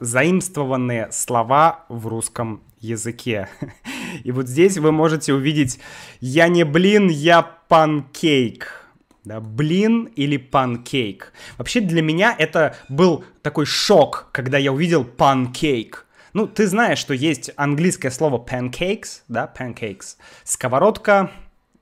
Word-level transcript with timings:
заимствованные 0.00 1.12
слова 1.12 1.84
в 1.88 2.06
русском 2.06 2.62
языке. 2.80 3.48
И 4.24 4.32
вот 4.32 4.48
здесь 4.48 4.78
вы 4.78 4.92
можете 4.92 5.34
увидеть 5.34 5.78
«я 6.20 6.48
не 6.48 6.64
блин, 6.64 7.08
я 7.08 7.42
панкейк». 7.42 8.76
Да, 9.22 9.38
блин 9.38 10.04
или 10.16 10.38
панкейк. 10.38 11.34
Вообще 11.58 11.82
для 11.82 12.00
меня 12.00 12.34
это 12.36 12.74
был 12.88 13.22
такой 13.42 13.66
шок, 13.66 14.30
когда 14.32 14.56
я 14.56 14.72
увидел 14.72 15.04
панкейк. 15.04 16.06
Ну, 16.32 16.46
ты 16.46 16.66
знаешь, 16.66 16.98
что 16.98 17.12
есть 17.12 17.50
английское 17.56 18.10
слово 18.10 18.42
pancakes, 18.42 19.22
да, 19.28 19.52
pancakes. 19.54 20.16
Сковородка 20.44 21.30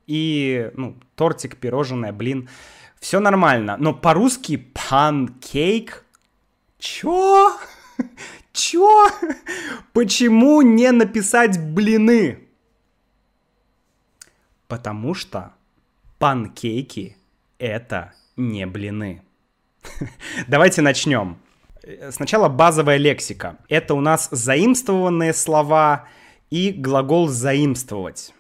и, 0.09 0.71
ну, 0.75 0.97
тортик, 1.15 1.59
пирожное, 1.59 2.13
блин. 2.13 2.49
Все 2.99 3.21
нормально. 3.21 3.77
Но 3.79 3.95
по-русски 3.95 4.57
панкейк? 4.57 6.05
Чё? 6.79 7.57
Чё? 8.53 9.09
Почему 9.93 10.63
не 10.63 10.91
написать 10.93 11.61
блины? 11.61 12.49
Потому 14.67 15.15
что 15.15 15.55
панкейки 16.19 17.17
это 17.59 18.13
не 18.37 18.67
блины. 18.67 19.23
Давайте 20.49 20.83
начнем. 20.83 21.39
Сначала 22.11 22.49
базовая 22.49 22.97
лексика. 22.99 23.57
Это 23.69 23.95
у 23.95 24.01
нас 24.01 24.29
заимствованные 24.31 25.33
слова 25.33 26.07
и 26.51 26.71
глагол 26.73 27.29
заимствовать. 27.29 28.35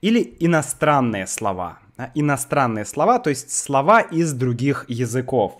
Или 0.00 0.36
иностранные 0.40 1.26
слова. 1.26 1.78
Иностранные 2.14 2.84
слова, 2.84 3.18
то 3.18 3.30
есть 3.30 3.52
слова 3.52 4.00
из 4.00 4.32
других 4.32 4.84
языков. 4.88 5.58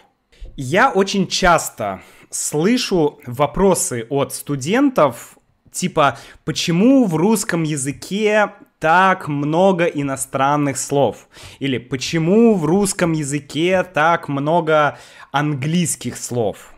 Я 0.57 0.91
очень 0.91 1.27
часто 1.29 2.03
слышу 2.35 3.21
вопросы 3.27 4.07
от 4.11 4.35
студентов, 4.35 5.39
типа, 5.71 6.19
почему 6.45 7.05
в 7.07 7.15
русском 7.15 7.63
языке 7.63 8.51
так 8.81 9.29
много 9.29 9.85
иностранных 9.85 10.77
слов? 10.77 11.29
Или 11.61 11.79
почему 11.79 12.55
в 12.55 12.65
русском 12.65 13.13
языке 13.13 13.85
так 13.85 14.29
много 14.29 14.99
английских 15.31 16.17
слов? 16.17 16.75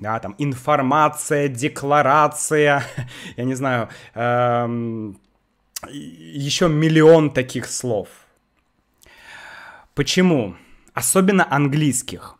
Да, 0.00 0.18
там 0.18 0.34
информация, 0.38 1.48
декларация, 1.48 2.84
я 3.36 3.44
не 3.44 3.54
знаю, 3.54 3.88
эм, 4.14 5.18
еще 5.88 6.68
миллион 6.68 7.30
таких 7.30 7.66
слов. 7.66 8.08
Почему? 9.94 10.56
Особенно 10.94 11.46
английских. 11.50 12.39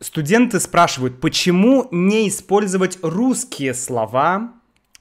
Студенты 0.00 0.60
спрашивают, 0.60 1.20
почему 1.20 1.88
не 1.90 2.28
использовать 2.28 2.98
русские 3.02 3.72
слова 3.72 4.52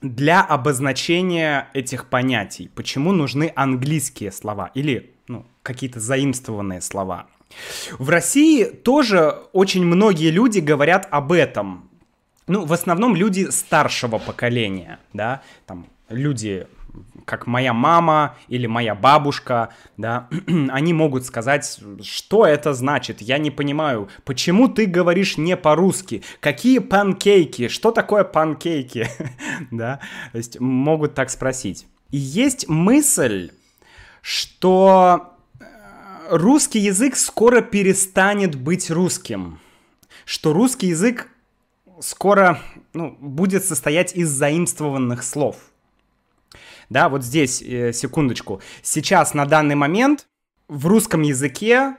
для 0.01 0.41
обозначения 0.41 1.69
этих 1.73 2.09
понятий? 2.09 2.71
Почему 2.73 3.11
нужны 3.11 3.51
английские 3.55 4.31
слова 4.31 4.71
или 4.73 5.13
ну, 5.27 5.45
какие-то 5.61 5.99
заимствованные 5.99 6.79
слова? 6.81 7.27
В 7.99 8.09
России 8.09 8.63
тоже 8.63 9.43
очень 9.51 9.85
многие 9.85 10.31
люди 10.31 10.59
говорят 10.59 11.07
об 11.11 11.33
этом. 11.33 11.89
Ну, 12.47 12.65
в 12.65 12.71
основном 12.71 13.15
люди 13.15 13.49
старшего 13.49 14.19
поколения, 14.19 14.99
да, 15.11 15.41
там 15.65 15.87
люди 16.09 16.67
как 17.25 17.47
моя 17.47 17.73
мама 17.73 18.38
или 18.47 18.67
моя 18.67 18.95
бабушка, 18.95 19.69
да, 19.97 20.29
они 20.69 20.93
могут 20.93 21.25
сказать, 21.25 21.79
что 22.01 22.45
это 22.45 22.73
значит, 22.73 23.21
я 23.21 23.38
не 23.38 23.51
понимаю, 23.51 24.09
почему 24.23 24.67
ты 24.67 24.85
говоришь 24.85 25.38
не 25.38 25.57
по-русски, 25.57 26.23
какие 26.39 26.79
панкейки, 26.79 27.67
что 27.67 27.91
такое 27.91 28.23
панкейки, 28.23 29.09
да, 29.71 29.99
то 30.31 30.38
есть 30.38 30.59
могут 30.59 31.16
так 31.16 31.29
спросить. 31.29 31.88
И 32.11 32.17
есть 32.17 32.69
мысль, 32.69 33.51
что 34.22 35.33
э, 35.59 35.66
русский 36.29 36.79
язык 36.79 37.16
скоро 37.16 37.62
перестанет 37.62 38.56
быть 38.56 38.91
русским, 38.91 39.59
что 40.25 40.53
русский 40.53 40.88
язык 40.88 41.29
скоро 42.00 42.59
ну, 42.94 43.17
будет 43.19 43.66
состоять 43.66 44.16
из 44.16 44.29
заимствованных 44.29 45.23
слов– 45.23 45.57
да, 46.90 47.09
вот 47.09 47.23
здесь, 47.23 47.62
э, 47.62 47.94
секундочку. 47.94 48.62
Сейчас, 48.81 49.34
на 49.34 49.46
данный 49.46 49.75
момент, 49.75 50.28
в 50.68 50.88
русском 50.88 51.22
языке, 51.22 51.96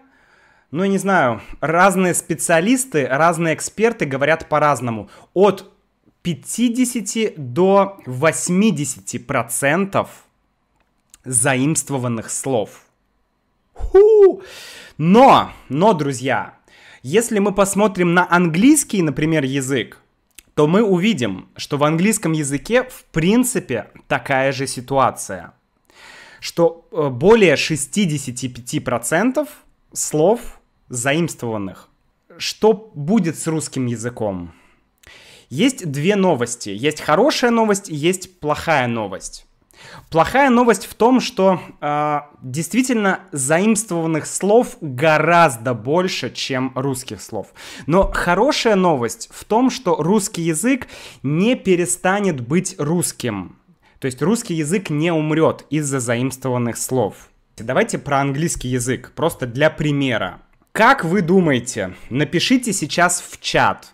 ну, 0.70 0.82
я 0.82 0.88
не 0.88 0.98
знаю, 0.98 1.40
разные 1.60 2.14
специалисты, 2.14 3.06
разные 3.06 3.54
эксперты 3.54 4.04
говорят 4.04 4.48
по-разному. 4.48 5.08
От 5.34 5.72
50 6.22 7.34
до 7.36 8.00
80 8.06 9.26
процентов 9.26 10.24
заимствованных 11.24 12.30
слов. 12.30 12.82
Ху! 13.72 14.42
Но, 14.98 15.52
но, 15.68 15.92
друзья, 15.92 16.54
если 17.02 17.38
мы 17.38 17.52
посмотрим 17.52 18.14
на 18.14 18.26
английский, 18.28 19.02
например, 19.02 19.44
язык, 19.44 20.00
то 20.56 20.66
мы 20.66 20.82
увидим, 20.82 21.50
что 21.56 21.76
в 21.76 21.84
английском 21.84 22.32
языке 22.32 22.84
в 22.84 23.04
принципе 23.12 23.90
такая 24.08 24.52
же 24.52 24.66
ситуация. 24.66 25.52
Что 26.40 26.88
э, 26.92 27.10
более 27.10 27.56
65% 27.56 29.46
слов 29.92 30.40
заимствованных. 30.88 31.90
Что 32.38 32.90
будет 32.94 33.38
с 33.38 33.46
русским 33.46 33.84
языком? 33.84 34.54
Есть 35.50 35.90
две 35.90 36.16
новости. 36.16 36.70
Есть 36.70 37.02
хорошая 37.02 37.50
новость, 37.50 37.88
есть 37.88 38.40
плохая 38.40 38.86
новость. 38.86 39.45
Плохая 40.10 40.50
новость 40.50 40.86
в 40.86 40.94
том, 40.94 41.20
что 41.20 41.60
э, 41.80 42.20
действительно 42.42 43.20
заимствованных 43.32 44.26
слов 44.26 44.76
гораздо 44.80 45.74
больше, 45.74 46.30
чем 46.30 46.72
русских 46.74 47.20
слов. 47.20 47.48
Но 47.86 48.10
хорошая 48.12 48.76
новость 48.76 49.28
в 49.32 49.44
том, 49.44 49.70
что 49.70 49.96
русский 49.96 50.42
язык 50.42 50.86
не 51.22 51.56
перестанет 51.56 52.40
быть 52.40 52.76
русским. 52.78 53.56
То 53.98 54.06
есть 54.06 54.22
русский 54.22 54.54
язык 54.54 54.90
не 54.90 55.10
умрет 55.10 55.64
из-за 55.70 56.00
заимствованных 56.00 56.76
слов. 56.76 57.28
Давайте 57.56 57.98
про 57.98 58.20
английский 58.20 58.68
язык, 58.68 59.12
просто 59.14 59.46
для 59.46 59.70
примера. 59.70 60.42
Как 60.72 61.04
вы 61.04 61.22
думаете, 61.22 61.94
напишите 62.10 62.74
сейчас 62.74 63.24
в 63.26 63.40
чат, 63.40 63.92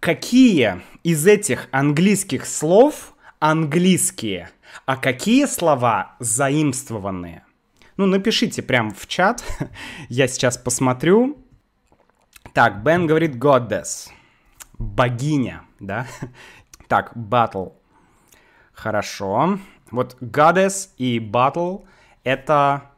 какие 0.00 0.80
из 1.04 1.26
этих 1.26 1.68
английских 1.70 2.46
слов 2.46 3.14
английские– 3.38 4.50
а 4.84 4.96
какие 4.96 5.46
слова 5.46 6.16
заимствованные? 6.18 7.44
Ну, 7.96 8.06
напишите 8.06 8.62
прямо 8.62 8.92
в 8.92 9.06
чат. 9.06 9.42
Я 10.08 10.28
сейчас 10.28 10.58
посмотрю. 10.58 11.38
Так, 12.52 12.82
Бен 12.82 13.06
говорит 13.06 13.36
goddess. 13.36 14.08
Богиня, 14.78 15.62
да? 15.80 16.06
Так, 16.88 17.16
battle. 17.16 17.72
Хорошо. 18.72 19.58
Вот 19.90 20.16
goddess 20.20 20.90
и 20.98 21.18
battle— 21.18 21.84
это 22.24 22.90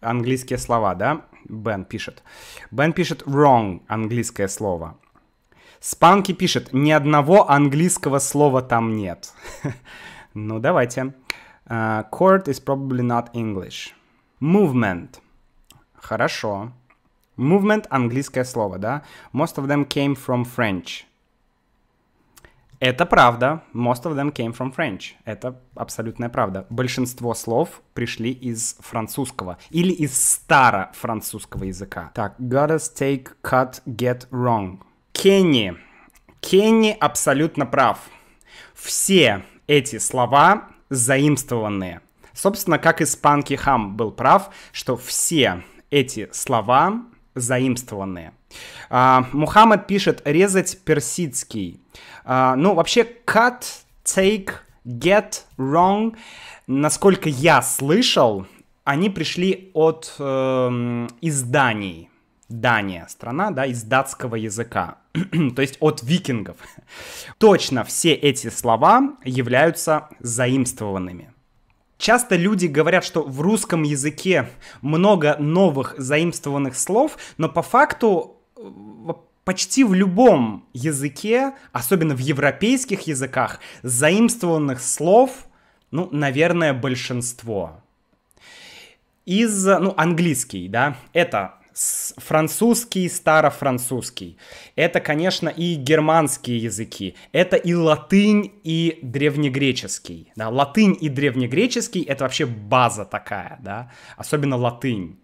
английские 0.00 0.58
слова, 0.58 0.94
да? 0.94 1.26
Бен 1.44 1.84
пишет. 1.84 2.22
Бен 2.70 2.92
пишет 2.92 3.22
wrong, 3.22 3.82
английское 3.88 4.48
слово. 4.48 4.98
Спанки 5.80 6.32
пишет, 6.32 6.72
ни 6.72 6.92
одного 6.92 7.50
английского 7.50 8.20
слова 8.20 8.62
там 8.62 8.96
нет. 8.96 9.32
Ну, 10.34 10.58
давайте. 10.58 11.14
Uh, 11.66 12.04
court 12.10 12.48
is 12.48 12.60
probably 12.60 13.02
not 13.02 13.30
English. 13.34 13.94
Movement. 14.40 15.20
Хорошо. 15.94 16.72
Movement— 17.36 17.86
английское 17.90 18.44
слово, 18.44 18.78
да? 18.78 19.02
Most 19.32 19.56
of 19.56 19.66
them 19.66 19.86
came 19.86 20.14
from 20.14 20.44
French. 20.44 21.04
Это 22.78 23.06
правда. 23.06 23.62
Most 23.72 24.04
of 24.04 24.16
them 24.16 24.32
came 24.32 24.52
from 24.52 24.74
French. 24.74 25.14
Это 25.24 25.56
абсолютная 25.76 26.28
правда. 26.28 26.66
Большинство 26.68 27.32
слов 27.32 27.80
пришли 27.94 28.32
из 28.32 28.76
французского 28.80 29.56
или 29.70 29.92
из 29.92 30.12
старо-французского 30.16 31.64
языка. 31.64 32.10
Так, 32.14 32.34
gotta 32.40 32.78
take, 32.78 33.28
cut, 33.42 33.80
get 33.86 34.28
wrong. 34.30 34.80
Кенни. 35.12 35.76
Кенни 36.40 36.96
абсолютно 36.98 37.66
прав. 37.66 38.10
Все 38.74 39.44
эти 39.66 39.98
слова 39.98 40.68
заимствованные. 40.90 42.00
Собственно, 42.32 42.78
как 42.78 43.00
и 43.00 43.04
Спанки 43.04 43.54
Хам 43.54 43.96
был 43.96 44.10
прав, 44.10 44.50
что 44.72 44.96
все 44.96 45.62
эти 45.90 46.28
слова 46.32 47.02
заимствованные. 47.34 48.32
А, 48.90 49.26
Мухаммад 49.32 49.86
пишет 49.86 50.22
резать 50.24 50.78
персидский. 50.84 51.80
А, 52.24 52.56
ну, 52.56 52.74
вообще, 52.74 53.06
cut, 53.26 53.64
take, 54.04 54.50
get, 54.84 55.42
wrong, 55.56 56.16
насколько 56.66 57.28
я 57.28 57.62
слышал, 57.62 58.46
они 58.84 59.10
пришли 59.10 59.70
от 59.74 60.14
э, 60.18 61.06
изданий. 61.20 62.10
Дания 62.52 63.06
страна, 63.08 63.50
да, 63.50 63.66
из 63.66 63.82
датского 63.82 64.36
языка, 64.36 64.98
то 65.12 65.62
есть 65.62 65.76
от 65.80 66.02
викингов. 66.02 66.56
Точно 67.38 67.84
все 67.84 68.12
эти 68.12 68.48
слова 68.50 69.16
являются 69.24 70.08
заимствованными. 70.20 71.32
Часто 71.98 72.34
люди 72.36 72.66
говорят, 72.66 73.04
что 73.04 73.22
в 73.22 73.40
русском 73.40 73.84
языке 73.84 74.50
много 74.80 75.36
новых 75.38 75.94
заимствованных 75.98 76.76
слов, 76.76 77.16
но 77.38 77.48
по 77.48 77.62
факту 77.62 78.38
почти 79.44 79.84
в 79.84 79.94
любом 79.94 80.66
языке, 80.72 81.54
особенно 81.72 82.14
в 82.14 82.18
европейских 82.18 83.02
языках, 83.02 83.60
заимствованных 83.82 84.80
слов, 84.80 85.46
ну, 85.90 86.08
наверное, 86.10 86.72
большинство. 86.72 87.80
Из, 89.24 89.64
ну, 89.64 89.94
английский, 89.96 90.68
да, 90.68 90.96
это 91.12 91.54
французский, 91.74 93.08
старофранцузский. 93.08 94.38
Это, 94.76 95.00
конечно, 95.00 95.48
и 95.48 95.74
германские 95.74 96.58
языки. 96.58 97.16
Это 97.32 97.56
и 97.56 97.74
латынь, 97.74 98.52
и 98.64 98.98
древнегреческий. 99.02 100.32
Да? 100.36 100.48
Латынь 100.48 100.96
и 101.00 101.08
древнегреческий— 101.08 102.02
это 102.08 102.24
вообще 102.24 102.46
база 102.46 103.04
такая, 103.04 103.58
да? 103.62 103.90
Особенно 104.16 104.56
латынь. 104.56 105.20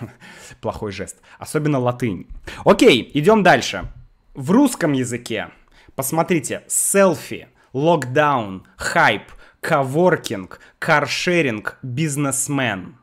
Плохой 0.60 0.92
жест. 0.92 1.20
Особенно 1.38 1.78
латынь. 1.78 2.26
Окей, 2.64 3.10
идем 3.14 3.42
дальше. 3.42 3.90
В 4.34 4.50
русском 4.50 4.92
языке, 4.92 5.48
посмотрите, 5.94 6.62
селфи, 6.66 7.48
локдаун, 7.72 8.66
хайп, 8.76 9.22
коворкинг, 9.60 10.60
каршеринг, 10.78 11.78
бизнесмен. 11.82 12.98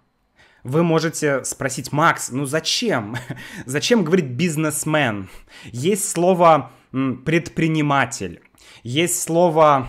Вы 0.63 0.83
можете 0.83 1.43
спросить, 1.43 1.91
Макс, 1.91 2.31
ну 2.31 2.45
зачем? 2.45 3.17
зачем 3.65 4.03
говорить 4.03 4.25
бизнесмен? 4.31 5.29
Есть 5.65 6.09
слово 6.09 6.71
предприниматель, 6.91 8.41
есть 8.83 9.21
слово, 9.21 9.87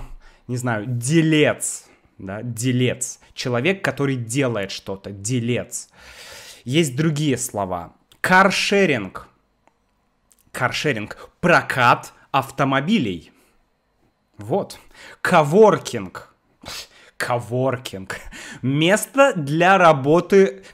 не 0.49 0.57
знаю, 0.57 0.87
делец, 0.87 1.87
да, 2.19 2.43
делец, 2.43 3.21
человек, 3.35 3.85
который 3.85 4.17
делает 4.17 4.71
что-то, 4.71 5.11
делец. 5.11 5.91
Есть 6.65 6.97
другие 6.97 7.37
слова. 7.37 7.95
Каршеринг. 8.21 9.29
Каршеринг. 10.51 11.31
Прокат 11.41 12.15
автомобилей. 12.31 13.33
Вот. 14.39 14.79
Коворкинг. 15.21 16.34
Коворкинг. 17.17 18.21
Место 18.63 19.33
для 19.35 19.79
работы... 19.79 20.65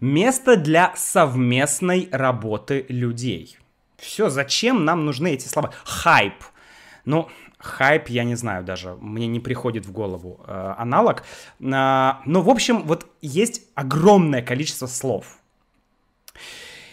Место 0.00 0.56
для 0.56 0.94
совместной 0.96 2.08
работы 2.10 2.86
людей. 2.88 3.58
Все, 3.98 4.30
зачем 4.30 4.86
нам 4.86 5.04
нужны 5.04 5.34
эти 5.34 5.46
слова? 5.46 5.72
Хайп. 5.84 6.34
Ну, 7.04 7.28
хайп, 7.58 8.08
я 8.08 8.24
не 8.24 8.34
знаю 8.34 8.64
даже, 8.64 8.96
мне 9.00 9.26
не 9.26 9.40
приходит 9.40 9.86
в 9.86 9.92
голову 9.92 10.40
э, 10.46 10.74
аналог. 10.78 11.20
Э, 11.20 11.22
но, 11.60 12.42
в 12.42 12.48
общем, 12.48 12.82
вот 12.84 13.06
есть 13.20 13.62
огромное 13.74 14.42
количество 14.42 14.86
слов. 14.86 15.38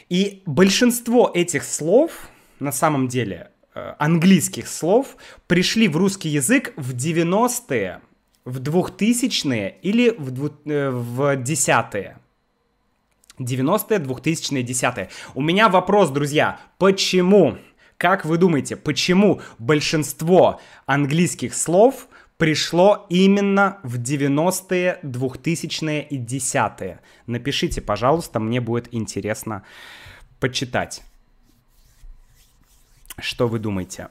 И 0.10 0.44
большинство 0.46 1.32
этих 1.34 1.64
слов, 1.64 2.30
на 2.60 2.72
самом 2.72 3.08
деле, 3.08 3.52
э, 3.74 3.94
английских 4.00 4.68
слов, 4.68 5.16
пришли 5.48 5.88
в 5.88 5.98
русский 5.98 6.30
язык 6.30 6.74
в 6.76 6.94
90-е, 6.94 8.02
в 8.48 8.60
2000-е 8.60 9.78
или 9.84 10.16
в, 10.18 10.32
дву, 10.32 10.48
э, 10.48 10.90
в 10.90 11.36
10-е. 11.36 12.16
90-е, 13.40 14.00
2000-е, 14.00 14.64
10-е. 14.64 15.10
У 15.36 15.42
меня 15.42 15.68
вопрос, 15.70 16.10
друзья, 16.10 16.60
почему 16.80 17.58
как 17.98 18.26
вы 18.26 18.38
думаете, 18.38 18.76
почему 18.76 19.42
большинство 19.58 20.62
английских 20.86 21.56
слов 21.56 22.08
пришло 22.38 23.08
именно 23.10 23.80
в 23.84 23.98
90-е, 23.98 25.00
2000-е 25.04 26.08
и 26.08 26.20
10-е? 26.20 27.00
Напишите, 27.26 27.82
пожалуйста, 27.82 28.40
мне 28.40 28.62
будет 28.62 28.94
интересно 28.94 29.64
почитать. 30.40 31.02
Что 33.20 33.48
вы 33.48 33.58
думаете? 33.58 34.10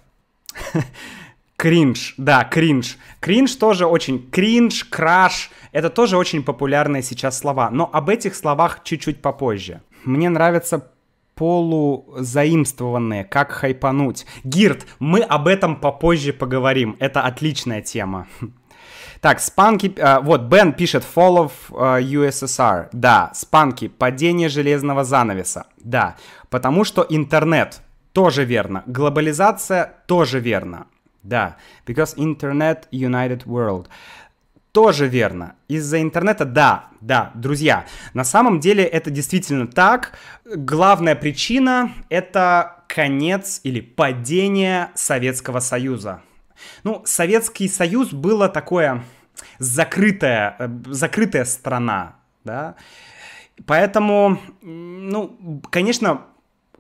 Кринж, 1.57 2.15
да, 2.19 2.45
кринж. 2.45 2.99
Кринж 3.21 3.55
тоже 3.57 3.87
очень... 3.87 4.31
Кринж, 4.31 4.85
краш, 4.85 5.51
это 5.73 5.89
тоже 5.89 6.17
очень 6.17 6.43
популярные 6.43 7.03
сейчас 7.03 7.39
слова. 7.39 7.71
Но 7.71 7.89
об 7.93 8.11
этих 8.11 8.35
словах 8.35 8.83
чуть-чуть 8.85 9.23
попозже. 9.23 9.81
Мне 10.05 10.29
нравится 10.29 10.91
полузаимствованные, 11.35 13.25
как 13.25 13.53
хайпануть. 13.53 14.27
Гирт, 14.45 14.87
мы 14.99 15.21
об 15.21 15.49
этом 15.49 15.77
попозже 15.77 16.33
поговорим, 16.33 16.97
это 16.99 17.23
отличная 17.23 17.83
тема. 17.83 18.27
Так, 19.21 19.41
спанки, 19.41 19.93
э, 19.97 20.21
вот, 20.21 20.43
Бен 20.43 20.73
пишет 20.73 21.03
Fall 21.03 21.47
of 21.47 21.53
uh, 21.71 22.03
USSR, 22.03 22.89
да, 22.93 23.31
спанки, 23.35 23.89
падение 23.89 24.49
железного 24.49 25.05
занавеса, 25.05 25.67
да, 25.79 26.17
потому 26.51 26.85
что 26.85 27.05
интернет, 27.09 27.81
тоже 28.13 28.45
верно, 28.45 28.83
глобализация, 28.87 29.95
тоже 30.07 30.39
верно, 30.39 30.87
да, 31.29 31.57
because 31.87 32.17
internet 32.17 32.89
united 32.91 33.45
world, 33.45 33.87
тоже 34.73 35.09
верно. 35.09 35.57
Из-за 35.69 36.03
интернета, 36.03 36.45
да, 36.45 36.89
да, 37.01 37.31
друзья. 37.35 37.87
На 38.13 38.25
самом 38.25 38.61
деле 38.61 38.85
это 38.85 39.11
действительно 39.11 39.67
так. 39.67 40.19
Главная 40.45 41.15
причина— 41.15 41.93
это 42.11 42.85
конец 42.89 43.61
или 43.63 43.81
падение 43.81 44.91
Советского 44.95 45.61
Союза. 45.61 46.21
Ну, 46.85 47.03
Советский 47.07 47.69
Союз 47.69 48.13
было 48.13 48.49
такое 48.49 49.03
закрытая, 49.59 50.57
э, 50.59 50.69
закрытая 50.87 51.45
страна, 51.45 52.17
да. 52.45 52.75
Поэтому, 53.65 54.39
ну, 54.61 55.63
конечно, 55.71 56.27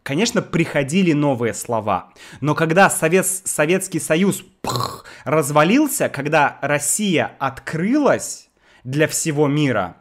конечно, 0.06 0.40
приходили 0.40 1.12
новые 1.12 1.52
слова. 1.52 2.12
Но 2.40 2.54
когда 2.54 2.88
Совет, 2.88 3.26
Советский 3.26 3.98
Союз 3.98 4.44
пх, 4.62 5.04
развалился, 5.24 6.08
когда 6.08 6.58
Россия 6.62 7.32
открылась 7.40 8.48
для 8.84 9.08
всего 9.08 9.48
мира, 9.48 9.96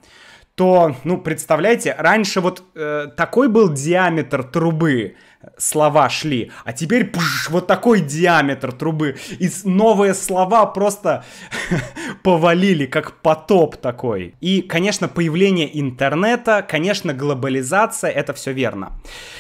то, 0.56 0.96
ну, 1.04 1.18
представляете, 1.18 1.94
раньше 1.98 2.40
вот 2.40 2.63
э, 2.75 3.07
такой 3.18 3.50
был 3.50 3.74
диаметр 3.74 4.44
трубы, 4.44 5.16
слова 5.57 6.10
шли, 6.10 6.51
а 6.63 6.72
теперь 6.72 7.06
пш, 7.06 7.50
вот 7.50 7.68
такой 7.68 8.00
диаметр 8.00 8.72
трубы, 8.72 9.18
и 9.38 9.50
новые 9.65 10.13
слова 10.13 10.65
просто 10.65 11.25
повалили, 12.24 12.86
как 12.86 13.22
потоп 13.22 13.75
такой. 13.75 14.36
И, 14.39 14.62
конечно, 14.62 15.10
появление 15.10 15.80
интернета, 15.80 16.65
конечно, 16.68 17.13
глобализация, 17.13 18.10
это 18.10 18.34
все 18.34 18.53
верно. 18.53 18.94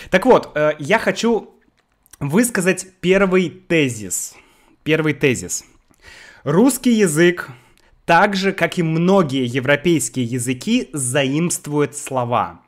Так 0.09 0.25
вот, 0.25 0.51
э, 0.55 0.73
я 0.79 0.99
хочу 0.99 1.55
высказать 2.19 2.87
первый 2.99 3.49
тезис. 3.49 4.35
Первый 4.83 5.13
тезис. 5.13 5.63
Русский 6.43 6.91
язык 6.91 7.49
так 8.05 8.35
же, 8.35 8.53
как 8.53 8.77
и 8.77 8.83
многие 8.83 9.45
европейские 9.45 10.25
языки, 10.25 10.89
заимствует 10.93 11.97
слова. 11.97 12.61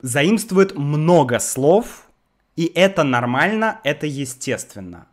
Заимствует 0.00 0.76
много 0.76 1.38
слов, 1.38 2.08
и 2.56 2.66
это 2.74 3.04
нормально, 3.04 3.80
это 3.84 4.06
естественно. 4.06 5.06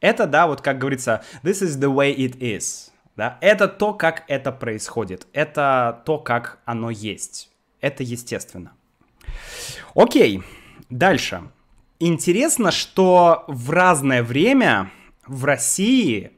Это, 0.00 0.26
да, 0.26 0.46
вот 0.46 0.60
как 0.60 0.78
говорится, 0.78 1.24
this 1.42 1.62
is 1.62 1.78
the 1.78 1.92
way 1.92 2.14
it 2.14 2.38
is. 2.38 2.90
Да? 3.16 3.36
Это 3.40 3.66
то, 3.66 3.94
как 3.94 4.24
это 4.28 4.52
происходит. 4.52 5.26
Это 5.32 6.02
то, 6.04 6.18
как 6.18 6.60
оно 6.64 6.90
есть. 6.90 7.50
Это 7.80 8.04
естественно. 8.04 8.72
Окей, 9.94 10.42
дальше. 10.88 11.42
Интересно, 11.98 12.70
что 12.70 13.44
в 13.48 13.70
разное 13.70 14.22
время 14.22 14.92
в 15.26 15.44
России 15.44 16.37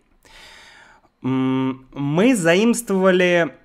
мы 1.23 2.35
заимствовали 2.35 3.57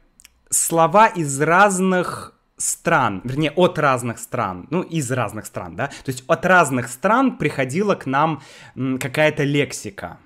слова 0.50 1.07
из 1.07 1.39
разных 1.41 2.33
стран, 2.57 3.21
вернее, 3.24 3.51
от 3.51 3.79
разных 3.79 4.19
стран, 4.19 4.67
ну, 4.69 4.81
из 4.81 5.12
разных 5.12 5.45
стран, 5.45 5.75
да, 5.75 5.88
то 5.88 6.12
есть 6.12 6.24
от 6.27 6.45
разных 6.45 6.89
стран 6.89 7.38
приходила 7.38 7.95
к 7.95 8.05
нам 8.05 8.41
какая-то 8.75 9.43
лексика. 9.43 10.19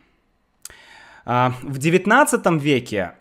А, 1.25 1.53
в 1.61 1.77
19 1.77 2.61
веке 2.61 3.13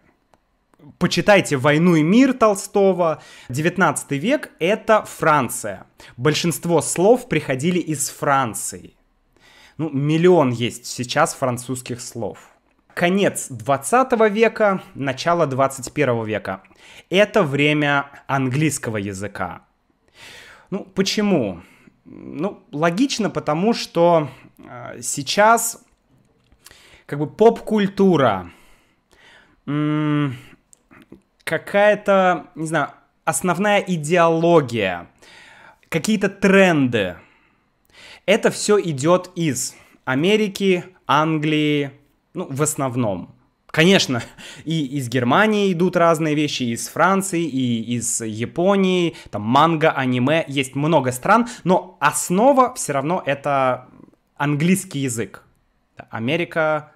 Почитайте 0.98 1.56
«Войну 1.56 1.96
и 1.96 2.02
мир» 2.02 2.32
Толстого. 2.32 3.20
19 3.48 4.12
век— 4.12 4.52
это 4.60 5.04
Франция. 5.04 5.86
Большинство 6.16 6.80
слов 6.80 7.28
приходили 7.28 7.80
из 7.80 8.08
Франции. 8.08 8.94
Ну, 9.76 9.90
миллион 9.90 10.50
есть 10.50 10.86
сейчас 10.86 11.34
французских 11.34 12.00
слов 12.00 12.38
конец 12.98 13.46
20 13.48 14.12
века, 14.30 14.82
начало 14.94 15.46
21 15.46 16.24
века. 16.24 16.62
Это 17.10 17.42
время 17.42 18.10
английского 18.26 18.96
языка. 18.96 19.62
Ну, 20.70 20.84
почему? 20.84 21.62
ну, 22.10 22.62
логично, 22.72 23.30
потому 23.30 23.74
что 23.74 24.30
э, 24.58 25.00
сейчас 25.02 25.84
как 27.06 27.18
бы 27.18 27.26
поп-культура, 27.26 28.50
какая-то, 31.44 32.46
не 32.54 32.66
знаю, 32.66 32.90
основная 33.24 33.80
идеология, 33.80 35.10
какие-то 35.88 36.28
тренды. 36.30 37.16
Это 38.24 38.50
все 38.50 38.80
идет 38.80 39.30
из 39.34 39.74
Америки, 40.04 40.84
Англии, 41.06 41.97
ну, 42.38 42.47
в 42.49 42.62
основном. 42.62 43.35
Конечно, 43.66 44.23
и 44.64 44.87
из 44.97 45.09
Германии 45.09 45.73
идут 45.73 45.97
разные 45.97 46.35
вещи, 46.35 46.62
и 46.62 46.73
из 46.73 46.88
Франции, 46.88 47.42
и 47.42 47.97
из 47.97 48.23
Японии, 48.23 49.16
там 49.30 49.42
манга, 49.42 49.90
аниме, 49.90 50.45
есть 50.49 50.75
много 50.75 51.12
стран, 51.12 51.49
но 51.64 51.99
основа 52.00 52.75
все 52.75 52.92
равно 52.92 53.23
это 53.26 53.88
английский 54.37 55.00
язык. 55.00 55.42
Америка, 56.11 56.92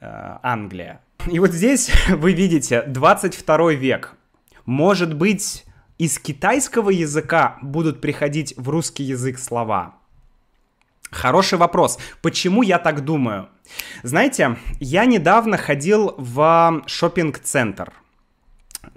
э, 0.00 0.38
Англия. 0.42 1.02
И 1.30 1.38
вот 1.38 1.52
здесь 1.52 1.90
вы 2.08 2.32
видите 2.32 2.82
22 2.82 3.72
век. 3.74 4.16
Может 4.64 5.14
быть, 5.14 5.66
из 5.98 6.18
китайского 6.18 6.90
языка 6.90 7.58
будут 7.62 8.00
приходить 8.00 8.54
в 8.56 8.70
русский 8.70 9.04
язык 9.04 9.38
слова? 9.38 9.97
Хороший 11.10 11.58
вопрос. 11.58 11.98
Почему 12.22 12.62
я 12.62 12.78
так 12.78 13.04
думаю? 13.04 13.48
Знаете, 14.02 14.56
я 14.80 15.04
недавно 15.04 15.56
ходил 15.56 16.14
в 16.16 16.82
шопинг-центр. 16.86 17.92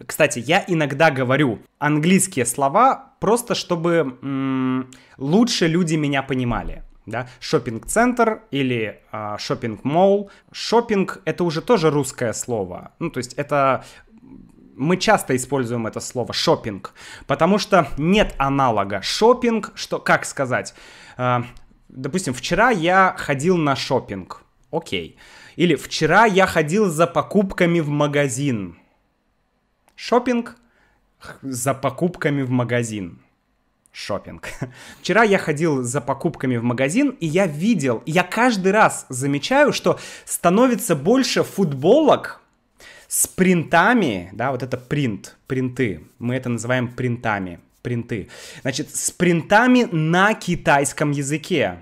Кстати, 0.06 0.39
я 0.39 0.63
иногда 0.68 1.12
говорю 1.12 1.60
английские 1.80 2.46
слова 2.46 3.13
просто 3.20 3.56
чтобы 3.56 4.18
м- 4.22 4.89
лучше 5.18 5.68
люди 5.68 5.96
меня 5.96 6.24
понимали. 6.24 6.84
Да? 7.06 7.27
Шопинг-центр 7.39 8.44
или 8.51 9.01
э, 9.12 9.36
шопинг-молл. 9.39 10.30
Шопинг 10.51 11.22
это 11.25 11.44
уже 11.44 11.62
тоже 11.62 11.89
русское 11.89 12.34
слово. 12.34 12.91
Ну, 13.00 13.10
то 13.10 13.18
есть 13.18 13.34
это 13.34 13.84
мы 14.75 14.98
часто 14.98 15.36
используем 15.36 15.86
это 15.88 16.00
слово 16.00 16.34
шопинг, 16.34 16.94
потому 17.27 17.58
что 17.60 17.88
нет 17.98 18.34
аналога. 18.38 19.01
Шопинг, 19.01 19.72
что, 19.75 20.00
как 20.00 20.25
сказать? 20.25 20.74
Э, 21.18 21.41
допустим, 21.92 22.34
вчера 22.34 22.70
я 22.70 23.16
ходил 23.18 23.58
на 23.58 23.76
шопинг. 23.76 24.44
Окей. 24.72 25.18
Или 25.56 25.76
вчера 25.76 26.26
я 26.26 26.46
ходил 26.46 26.90
за 26.90 27.08
покупками 27.08 27.80
в 27.80 27.90
магазин. 27.90 28.78
Шопинг 29.96 30.56
за 31.42 31.74
покупками 31.74 32.42
в 32.42 32.50
магазин. 32.50 33.20
Шопинг. 33.92 34.48
Вчера 35.02 35.24
я 35.24 35.38
ходил 35.38 35.84
за 35.84 36.00
покупками 36.00 36.56
в 36.56 36.64
магазин, 36.64 37.10
и 37.20 37.28
я 37.28 37.46
видел, 37.46 38.02
я 38.06 38.24
каждый 38.24 38.72
раз 38.72 39.06
замечаю, 39.10 39.74
что 39.74 40.00
становится 40.24 40.96
больше 40.96 41.44
футболок 41.44 42.42
с 43.10 43.28
принтами, 43.28 44.30
да, 44.32 44.52
вот 44.52 44.64
это 44.64 44.78
принт, 44.78 45.36
принты, 45.46 46.08
мы 46.20 46.36
это 46.36 46.48
называем 46.48 46.88
принтами, 46.94 47.60
принты. 47.82 48.30
Значит, 48.62 48.96
с 48.96 49.12
принтами 49.12 49.88
на 49.92 50.34
китайском 50.34 51.12
языке. 51.12 51.82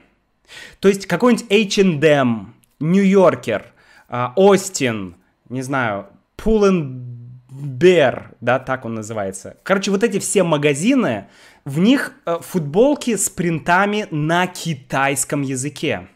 То 0.80 0.88
есть 0.88 1.06
какой-нибудь 1.06 1.46
H&M, 1.50 2.54
Нью-Йоркер, 2.80 3.66
а, 4.08 4.34
Остин, 4.36 5.16
не 5.50 5.62
знаю, 5.62 6.08
Pull&Bear, 6.38 8.36
да, 8.42 8.60
так 8.60 8.86
он 8.86 8.96
называется. 8.96 9.58
Короче, 9.64 9.92
вот 9.92 10.04
эти 10.04 10.20
все 10.20 10.44
магазины, 10.44 11.28
в 11.66 11.80
них 11.80 12.14
э, 12.26 12.38
футболки 12.42 13.16
с 13.16 13.30
принтами 13.30 14.08
на 14.12 14.48
китайском 14.48 15.42
языке. 15.42 16.08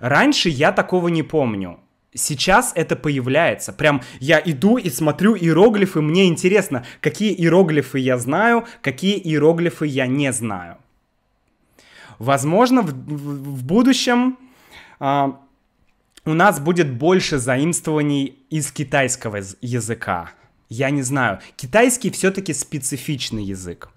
Раньше 0.00 0.48
я 0.50 0.72
такого 0.72 1.08
не 1.08 1.22
помню. 1.22 1.80
Сейчас 2.14 2.72
это 2.76 2.94
появляется. 2.94 3.72
Прям 3.72 4.02
я 4.20 4.40
иду 4.44 4.76
и 4.76 4.88
смотрю 4.88 5.36
иероглифы, 5.36 6.00
мне 6.00 6.26
интересно, 6.26 6.84
какие 7.00 7.34
иероглифы 7.34 7.98
я 7.98 8.18
знаю, 8.18 8.66
какие 8.82 9.18
иероглифы 9.18 9.86
я 9.86 10.06
не 10.06 10.32
знаю. 10.32 10.78
Возможно, 12.18 12.82
в, 12.82 12.92
в, 12.92 13.56
в 13.56 13.64
будущем 13.64 14.38
а, 15.00 15.40
у 16.24 16.32
нас 16.32 16.60
будет 16.60 16.92
больше 16.92 17.38
заимствований 17.38 18.38
из 18.48 18.70
китайского 18.70 19.40
языка. 19.60 20.30
Я 20.68 20.90
не 20.90 21.02
знаю. 21.02 21.40
Китайский 21.56 22.10
все-таки 22.10 22.54
специфичный 22.54 23.44
язык. 23.44 23.90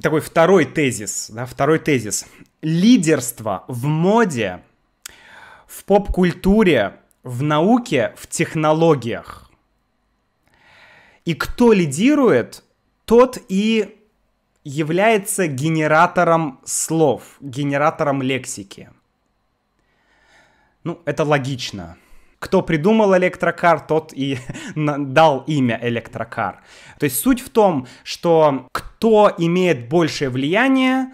Такой 0.00 0.20
второй 0.20 0.64
тезис, 0.64 1.30
да, 1.32 1.46
второй 1.46 1.78
тезис. 1.78 2.26
Лидерство 2.62 3.64
в 3.68 3.86
моде 3.86 4.60
в 5.66 5.84
поп-культуре, 5.84 7.00
в 7.22 7.42
науке, 7.42 8.14
в 8.16 8.26
технологиях. 8.26 9.50
И 11.24 11.34
кто 11.34 11.72
лидирует, 11.72 12.62
тот 13.04 13.38
и 13.48 13.98
является 14.62 15.46
генератором 15.46 16.60
слов, 16.64 17.36
генератором 17.40 18.22
лексики. 18.22 18.90
Ну, 20.84 21.00
это 21.04 21.24
логично. 21.24 21.96
Кто 22.38 22.62
придумал 22.62 23.16
электрокар, 23.16 23.80
тот 23.80 24.12
и 24.12 24.38
дал 24.76 25.44
имя 25.46 25.78
электрокар. 25.82 26.62
То 26.98 27.04
есть 27.04 27.18
суть 27.18 27.40
в 27.40 27.50
том, 27.50 27.86
что 28.04 28.68
кто 28.72 29.32
имеет 29.36 29.88
большее 29.88 30.30
влияние 30.30 31.12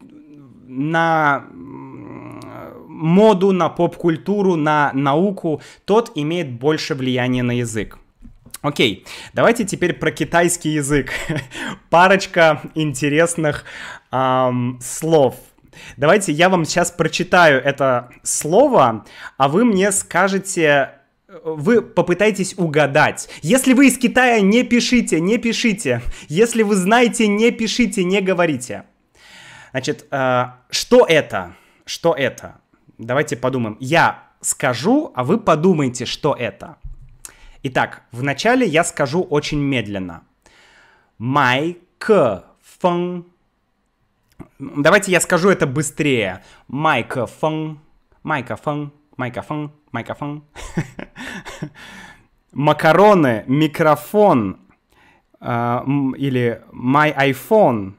на 0.00 1.46
моду, 3.02 3.52
на 3.52 3.68
поп-культуру, 3.68 4.56
на 4.56 4.92
науку, 4.94 5.60
тот 5.84 6.12
имеет 6.14 6.50
больше 6.52 6.94
влияния 6.94 7.42
на 7.42 7.52
язык. 7.58 7.98
Окей, 8.62 9.04
давайте 9.34 9.64
теперь 9.64 9.92
про 9.92 10.12
китайский 10.12 10.70
язык. 10.70 11.10
Парочка 11.90 12.62
интересных 12.76 13.64
эм, 14.12 14.78
слов. 14.80 15.34
Давайте 15.96 16.32
я 16.32 16.48
вам 16.48 16.64
сейчас 16.64 16.92
прочитаю 16.92 17.60
это 17.60 18.10
слово, 18.22 19.04
а 19.36 19.48
вы 19.48 19.64
мне 19.64 19.90
скажете, 19.90 20.92
вы 21.44 21.82
попытаетесь 21.82 22.54
угадать. 22.56 23.28
Если 23.42 23.72
вы 23.72 23.88
из 23.88 23.98
Китая, 23.98 24.40
не 24.40 24.62
пишите, 24.62 25.18
не 25.18 25.38
пишите. 25.38 26.02
Если 26.28 26.62
вы 26.62 26.76
знаете, 26.76 27.26
не 27.26 27.50
пишите, 27.50 28.04
не 28.04 28.20
говорите. 28.20 28.84
Значит, 29.72 30.06
э, 30.10 30.44
что 30.70 31.06
это? 31.06 31.54
Что 31.84 32.14
это? 32.14 32.61
Давайте 33.02 33.36
подумаем. 33.36 33.76
Я 33.80 34.22
скажу, 34.40 35.12
а 35.16 35.24
вы 35.24 35.38
подумайте, 35.38 36.06
что 36.06 36.34
это. 36.34 36.76
Итак, 37.64 38.02
вначале 38.12 38.64
я 38.66 38.84
скажу 38.84 39.22
очень 39.22 39.58
медленно. 39.58 40.22
Майкрофон. 41.18 42.46
Давайте 44.58 45.10
я 45.10 45.20
скажу 45.20 45.50
это 45.50 45.66
быстрее. 45.66 46.44
Майкрофон. 46.68 47.80
Майкрофон. 48.22 48.92
Майкрофон. 49.16 49.72
Майкрофон. 49.90 50.44
Макароны. 52.52 53.42
Микрофон. 53.48 54.58
Uh, 55.40 56.16
или 56.18 56.62
my 56.72 57.12
iPhone. 57.16 57.94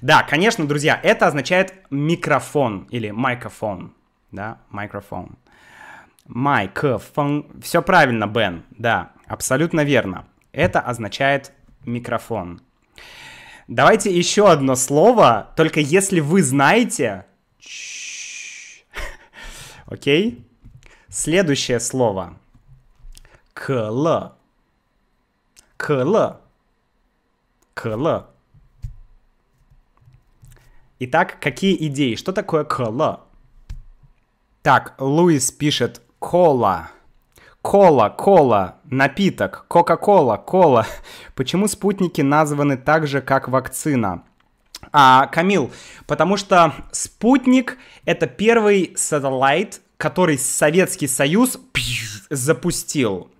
Да, 0.00 0.22
конечно, 0.22 0.64
друзья, 0.68 1.00
это 1.02 1.26
означает 1.26 1.74
микрофон 1.90 2.86
или 2.90 3.10
микрофон 3.10 3.92
да, 4.34 4.58
микрофон. 4.70 5.36
Майкрофон. 6.26 7.46
Все 7.62 7.82
правильно, 7.82 8.26
Бен, 8.26 8.64
да, 8.70 9.12
абсолютно 9.26 9.84
верно. 9.84 10.26
Это 10.52 10.80
означает 10.80 11.52
микрофон. 11.84 12.62
Давайте 13.68 14.16
еще 14.16 14.50
одно 14.50 14.74
слово, 14.74 15.52
только 15.56 15.80
если 15.80 16.20
вы 16.20 16.42
знаете... 16.42 17.26
Окей? 19.86 20.46
Следующее 21.08 21.80
слово. 21.80 22.38
Кл. 23.54 24.08
Кл. 25.76 26.16
Кл. 27.74 28.08
Итак, 30.98 31.38
какие 31.40 31.86
идеи? 31.88 32.14
Что 32.14 32.32
такое 32.32 32.64
кл? 32.64 33.24
Так, 34.64 34.94
Луис 34.98 35.52
пишет 35.52 36.00
кола. 36.18 36.88
Кола, 37.60 38.08
кола, 38.08 38.76
напиток, 38.84 39.66
Кока-кола, 39.68 40.38
кола. 40.38 40.86
Почему 41.34 41.68
спутники 41.68 42.22
названы 42.22 42.78
так 42.78 43.06
же, 43.06 43.20
как 43.20 43.48
вакцина? 43.48 44.22
А, 44.90 45.26
Камил, 45.26 45.70
потому 46.06 46.38
что 46.38 46.72
спутник 46.92 47.76
это 48.06 48.26
первый 48.26 48.94
сателлайт, 48.96 49.82
который 49.98 50.38
Советский 50.38 51.08
Союз 51.08 51.58
запустил. 52.30 53.30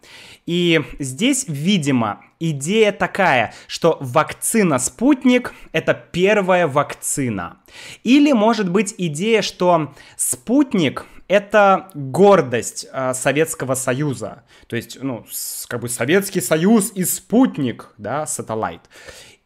И 0.47 0.83
здесь, 0.99 1.47
видимо, 1.49 2.23
идея 2.39 2.93
такая, 2.93 3.55
что 3.67 3.97
вакцина 4.01 4.79
«Спутник»— 4.79 5.55
это 5.73 5.95
первая 5.95 6.69
вакцина. 6.69 7.59
Или, 8.03 8.33
может 8.33 8.71
быть, 8.71 8.95
идея, 8.99 9.41
что 9.41 9.95
«Спутник»— 10.17 11.07
это 11.29 11.91
гордость 11.95 12.87
э, 12.93 13.15
Советского 13.15 13.75
Союза. 13.75 14.45
То 14.67 14.77
есть, 14.77 14.99
ну, 15.01 15.25
с, 15.31 15.67
как 15.67 15.81
бы 15.81 15.89
Советский 15.89 16.43
Союз 16.43 16.93
и 16.95 17.05
спутник, 17.05 17.95
да, 17.97 18.27
сателлайт. 18.27 18.83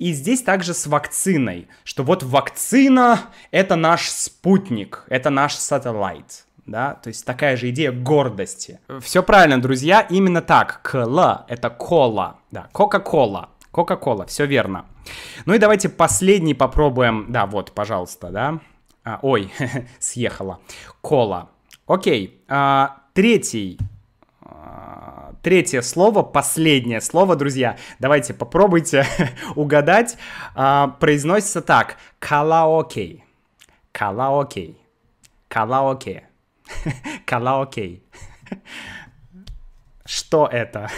И 0.01 0.13
здесь 0.13 0.43
также 0.43 0.75
с 0.75 0.87
вакциной, 0.87 1.69
что 1.85 2.03
вот 2.03 2.25
вакцина— 2.25 3.21
это 3.53 3.77
наш 3.77 4.09
спутник, 4.09 5.05
это 5.09 5.31
наш 5.31 5.55
сателлайт 5.55 6.48
да, 6.69 6.95
то 6.95 7.09
есть 7.09 7.25
такая 7.25 7.57
же 7.57 7.71
идея 7.71 7.91
гордости. 7.91 8.79
Все 9.01 9.23
правильно, 9.23 9.61
друзья, 9.61 10.03
именно 10.03 10.43
так. 10.43 10.81
Кла— 10.83 11.47
это 11.49 11.71
кола, 11.71 12.37
да, 12.51 12.69
Кока-кола, 12.73 13.49
Кока-кола, 13.71 14.27
все 14.27 14.47
верно. 14.47 14.87
Ну 15.47 15.55
и 15.55 15.59
давайте 15.59 15.89
последний 15.89 16.55
попробуем, 16.55 17.27
да, 17.29 17.47
вот, 17.47 17.73
пожалуйста, 17.73 18.31
да. 18.31 18.61
А, 19.05 19.19
ой, 19.23 19.51
съехала. 19.99 20.61
Кола. 21.01 21.51
Окей, 21.87 22.43
а, 22.49 22.99
третий 23.15 23.79
а, 24.43 25.33
третье 25.43 25.81
слово, 25.81 26.23
последнее 26.23 27.01
слово, 27.01 27.37
друзья. 27.37 27.79
Давайте 27.99 28.35
попробуйте 28.35 29.07
угадать. 29.57 30.19
А, 30.55 30.89
произносится 31.01 31.63
так. 31.63 31.97
Калаоке. 32.19 33.25
Калаоке. 33.93 34.75
Калаоке. 35.49 36.28
Калаоке. 37.27 38.03
Что 40.05 40.47
это? 40.47 40.91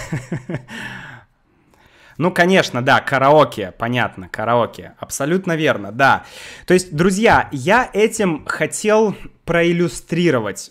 Ну, 2.16 2.30
конечно, 2.30 2.82
да, 2.82 3.00
караоке, 3.00 3.72
понятно, 3.72 4.28
караоке, 4.28 4.92
абсолютно 4.98 5.56
верно, 5.56 5.90
да. 5.90 6.26
То 6.66 6.74
есть, 6.74 6.94
друзья, 6.94 7.48
я 7.50 7.88
этим 7.94 8.44
хотел 8.44 9.16
проиллюстрировать 9.46 10.70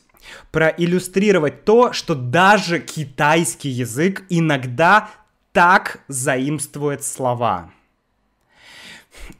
проиллюстрировать 0.52 1.66
то, 1.66 1.94
что 1.94 2.16
даже 2.16 2.80
китайский 2.80 3.70
язык 3.70 4.24
иногда 4.30 5.10
так 5.52 6.04
заимствует 6.08 7.04
слова. 7.04 7.72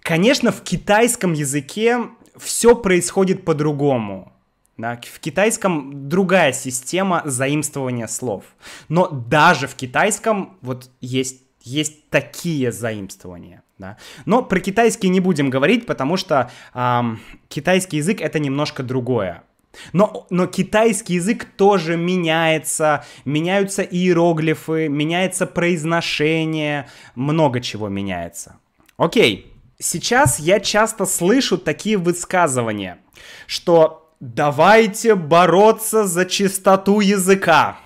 Конечно, 0.02 0.52
в 0.52 0.62
китайском 0.64 1.34
языке 1.34 2.10
все 2.38 2.76
происходит 2.76 3.46
по-другому. 3.46 4.34
Да, 4.80 4.98
в 5.04 5.20
китайском 5.20 6.08
другая 6.08 6.54
система 6.54 7.22
заимствования 7.26 8.08
слов. 8.08 8.46
Но 8.88 9.10
даже 9.10 9.68
в 9.68 9.76
китайском 9.76 10.58
вот 10.62 10.90
есть, 11.02 11.42
есть 11.62 12.10
такие 12.10 12.72
заимствования. 12.72 13.62
Да. 13.78 13.98
Но 14.26 14.42
про 14.42 14.62
китайский 14.62 15.10
не 15.10 15.20
будем 15.20 15.50
говорить, 15.50 15.86
потому 15.86 16.16
что 16.16 16.50
эм, 16.74 17.20
китайский 17.50 17.98
язык 17.98 18.22
это 18.22 18.40
немножко 18.40 18.82
другое. 18.82 19.44
Но, 19.92 20.26
но 20.30 20.48
китайский 20.48 21.16
язык 21.16 21.44
тоже 21.58 21.98
меняется, 21.98 23.04
меняются 23.26 23.82
иероглифы, 23.82 24.88
меняется 24.88 25.46
произношение, 25.46 26.88
много 27.16 27.60
чего 27.60 27.90
меняется. 27.90 28.56
Окей, 28.96 29.54
сейчас 29.78 30.40
я 30.40 30.62
часто 30.62 31.06
слышу 31.06 31.58
такие 31.58 31.98
высказывания, 31.98 33.00
что 33.46 34.09
давайте 34.20 35.16
бороться 35.16 36.06
за 36.06 36.26
чистоту 36.26 37.00
языка. 37.00 37.80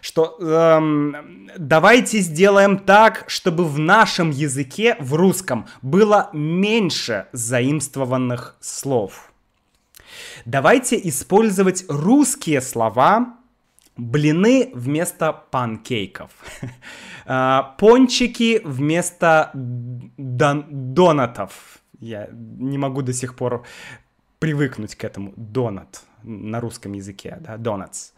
Что 0.00 0.36
эм, 0.40 1.48
давайте 1.58 2.20
сделаем 2.20 2.78
так, 2.78 3.24
чтобы 3.26 3.64
в 3.64 3.78
нашем 3.78 4.30
языке, 4.30 4.96
в 5.00 5.14
русском, 5.14 5.66
было 5.82 6.30
меньше 6.32 7.26
заимствованных 7.32 8.56
слов. 8.60 9.32
Давайте 10.44 11.00
использовать 11.08 11.84
русские 11.88 12.60
слова 12.60 13.34
блины 13.96 14.70
вместо 14.74 15.32
панкейков, 15.32 16.30
а, 17.24 17.74
пончики 17.78 18.60
вместо 18.64 19.50
донатов. 20.16 21.80
Я 21.98 22.28
не 22.32 22.78
могу 22.78 23.02
до 23.02 23.12
сих 23.12 23.34
пор 23.34 23.64
привыкнуть 24.38 24.94
к 24.94 25.04
этому. 25.04 25.32
Донат 25.36 26.02
на 26.22 26.60
русском 26.60 26.92
языке, 26.92 27.38
да, 27.40 27.56
донатс. 27.56 28.12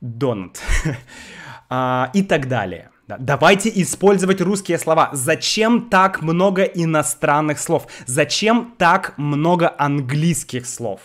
Донат. 0.00 0.60
а, 1.68 2.10
и 2.14 2.22
так 2.22 2.48
далее. 2.48 2.90
Да, 3.08 3.16
давайте 3.18 3.70
использовать 3.82 4.40
русские 4.40 4.78
слова. 4.78 5.10
Зачем 5.12 5.88
так 5.90 6.22
много 6.22 6.62
иностранных 6.62 7.58
слов? 7.58 7.86
Зачем 8.06 8.74
так 8.78 9.18
много 9.18 9.74
английских 9.76 10.66
слов? 10.66 11.00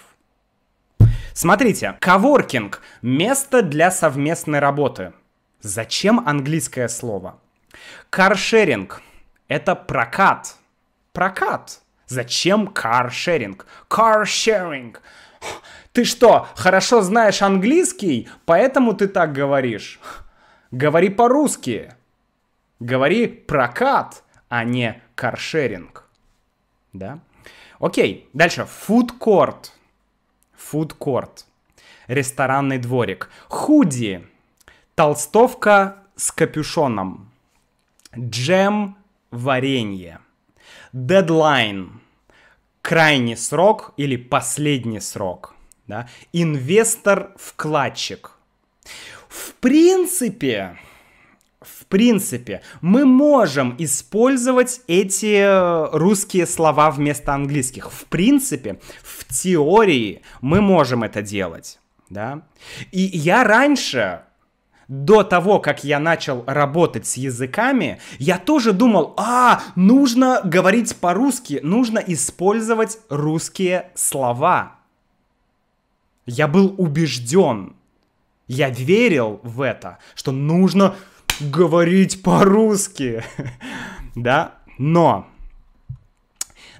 Смотрите, 1.33 1.97
коворкинг– 1.99 2.81
место 3.01 3.61
для 3.61 3.91
совместной 3.91 4.59
работы. 4.59 5.13
Зачем 5.61 6.27
английское 6.27 6.87
слово? 6.87 7.39
Каршеринг– 8.09 9.01
это 9.47 9.75
прокат. 9.75 10.55
Прокат. 11.13 11.81
Зачем 12.07 12.67
каршеринг? 12.67 13.65
Каршеринг. 13.87 15.01
Ты 15.91 16.05
что, 16.05 16.47
хорошо 16.55 17.01
знаешь 17.01 17.41
английский, 17.41 18.29
поэтому 18.45 18.93
ты 18.93 19.07
так 19.07 19.33
говоришь? 19.33 19.99
Говори 20.71 21.09
по-русски. 21.09 21.93
Говори 22.79 23.27
прокат, 23.27 24.23
а 24.49 24.63
не 24.63 25.01
каршеринг. 25.15 26.07
Да? 26.93 27.19
Окей, 27.79 28.29
дальше. 28.33 28.67
Food 28.87 29.17
court. 29.19 29.71
Ресторанный 32.07 32.77
дворик. 32.77 33.29
Худи. 33.47 34.27
Толстовка 34.95 35.97
с 36.15 36.31
капюшоном. 36.31 37.31
Джем 38.15 38.97
варенье. 39.31 40.19
Дедлайн– 41.05 42.01
крайний 42.81 43.37
срок 43.37 43.93
или 43.97 44.15
последний 44.15 44.99
срок. 44.99 45.53
Да? 45.87 46.07
Инвестор-вкладчик. 46.33 48.31
В 49.29 49.53
принципе, 49.59 50.79
в 51.61 51.85
принципе, 51.85 52.61
мы 52.81 53.05
можем 53.05 53.75
использовать 53.77 54.81
эти 54.87 55.95
русские 55.95 56.47
слова 56.47 56.89
вместо 56.89 57.33
английских. 57.33 57.91
В 57.91 58.05
принципе, 58.05 58.79
в 59.03 59.25
теории 59.25 60.23
мы 60.41 60.61
можем 60.61 61.03
это 61.03 61.21
делать. 61.21 61.79
Да? 62.09 62.41
И 62.91 63.01
я 63.01 63.43
раньше 63.43 64.21
до 64.87 65.23
того, 65.23 65.59
как 65.59 65.83
я 65.83 65.99
начал 65.99 66.43
работать 66.47 67.05
с 67.05 67.17
языками, 67.17 67.99
я 68.19 68.37
тоже 68.37 68.71
думал, 68.71 69.13
а, 69.17 69.61
нужно 69.75 70.41
говорить 70.43 70.95
по-русски, 70.95 71.59
нужно 71.61 71.99
использовать 71.99 72.99
русские 73.09 73.91
слова. 73.95 74.75
Я 76.25 76.47
был 76.47 76.73
убежден, 76.77 77.75
я 78.47 78.69
верил 78.69 79.41
в 79.43 79.61
это, 79.61 79.99
что 80.15 80.31
нужно 80.31 80.95
говорить 81.39 82.23
по-русски, 82.23 83.23
да, 84.15 84.55
но, 84.77 85.27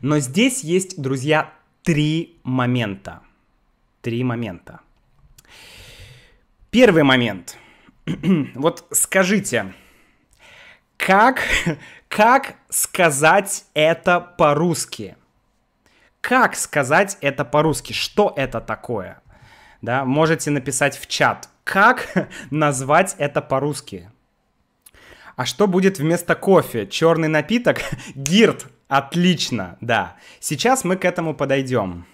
но 0.02 0.20
здесь 0.20 0.63
есть, 0.63 1.02
друзья, 1.02 1.54
три 1.84 2.39
момента, 2.43 3.22
три 4.02 4.24
момента. 4.24 4.80
Первый 6.70 7.04
момент– 7.04 7.58
вот 8.56 8.88
скажите, 8.91 9.74
как, 10.98 11.41
как 12.08 12.56
сказать 12.70 13.65
это 13.74 14.20
по-русски? 14.20 15.17
Как 16.22 16.56
сказать 16.56 17.17
это 17.22 17.46
по-русски? 17.46 17.93
Что 17.93 18.34
это 18.36 18.62
такое? 18.62 19.22
Да, 19.82 20.06
можете 20.06 20.52
написать 20.52 20.98
в 20.98 21.08
чат. 21.08 21.50
Как 21.63 22.08
назвать 22.50 23.15
это 23.17 23.41
по-русски? 23.41 24.10
А 25.36 25.46
что 25.46 25.67
будет 25.67 26.00
вместо 26.00 26.36
кофе? 26.36 26.88
Черный 26.88 27.28
напиток? 27.28 27.80
Гирт. 28.15 28.67
Отлично, 28.88 29.78
да. 29.82 30.15
Сейчас 30.39 30.86
мы 30.86 30.96
к 30.96 31.04
этому 31.04 31.36
подойдем. 31.36 32.06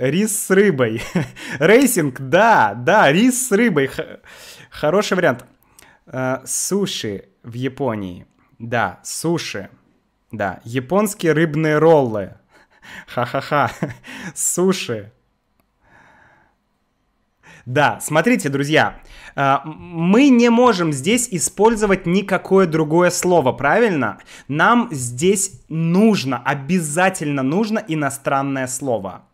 Рис 0.00 0.46
с 0.46 0.50
рыбой. 0.50 1.02
Рейсинг, 1.58 2.18
да, 2.20 2.72
да, 2.74 3.12
рис 3.12 3.48
с 3.48 3.52
рыбой. 3.52 3.90
Хороший 4.70 5.16
вариант. 5.16 5.44
Э, 6.06 6.40
суши 6.46 7.28
в 7.42 7.52
Японии. 7.52 8.26
Да, 8.58 8.98
суши. 9.04 9.68
Да, 10.32 10.60
японские 10.64 11.32
рыбные 11.32 11.76
роллы. 11.78 12.34
Ха-ха-ха. 13.06 13.70
Суши. 14.34 15.12
Да, 17.66 18.00
смотрите, 18.00 18.48
друзья, 18.48 19.00
а, 19.36 19.62
мы 19.66 20.30
не 20.30 20.48
можем 20.48 20.92
здесь 20.94 21.28
использовать 21.30 22.06
никакое 22.06 22.66
другое 22.66 23.10
слово, 23.10 23.52
правильно? 23.52 24.18
Нам 24.48 24.88
здесь 24.90 25.60
нужно, 25.68 26.38
обязательно 26.38 27.42
нужно 27.42 27.84
иностранное 27.86 28.66
слово. 28.66 29.26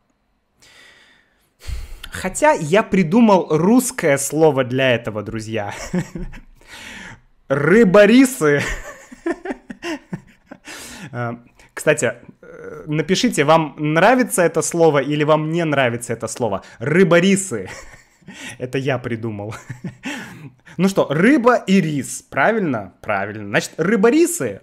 Хотя 2.21 2.53
я 2.53 2.83
придумал 2.83 3.47
русское 3.51 4.17
слово 4.17 4.65
для 4.65 4.95
этого, 4.95 5.23
друзья. 5.23 5.75
Рыбарисы. 7.49 8.63
А, 11.13 11.39
кстати, 11.73 12.15
э, 12.43 12.85
напишите, 12.87 13.45
вам 13.45 13.77
нравится 13.79 14.43
это 14.43 14.61
слово 14.63 14.99
или 14.99 15.23
вам 15.25 15.51
не 15.51 15.65
нравится 15.65 16.15
это 16.15 16.27
слово. 16.27 16.63
Рыбарисы. 16.79 17.69
Это 18.59 18.79
я 18.79 18.99
придумал. 18.99 19.55
Ну 20.79 20.89
что, 20.89 21.07
рыба 21.09 21.57
и 21.57 21.81
рис, 21.81 22.23
правильно? 22.29 22.93
Правильно. 23.01 23.49
Значит, 23.49 23.73
рыбарисы. 23.79 24.61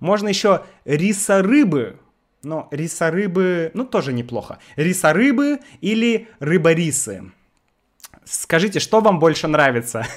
Можно 0.00 0.28
еще 0.28 0.64
рисорыбы. 0.84 1.98
Но 2.46 2.68
рисорыбы, 2.70 3.72
ну, 3.74 3.84
тоже 3.84 4.12
неплохо. 4.12 4.60
Рисорыбы 4.76 5.58
или 5.80 6.28
рыбарисы. 6.38 7.32
Скажите, 8.24 8.78
что 8.78 9.00
вам 9.00 9.18
больше 9.18 9.48
нравится? 9.48 10.06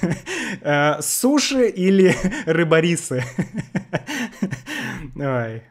Э, 0.62 1.00
суши 1.00 1.68
или 1.68 2.14
рыбарисы? 2.46 3.24
Ой. 5.16 5.62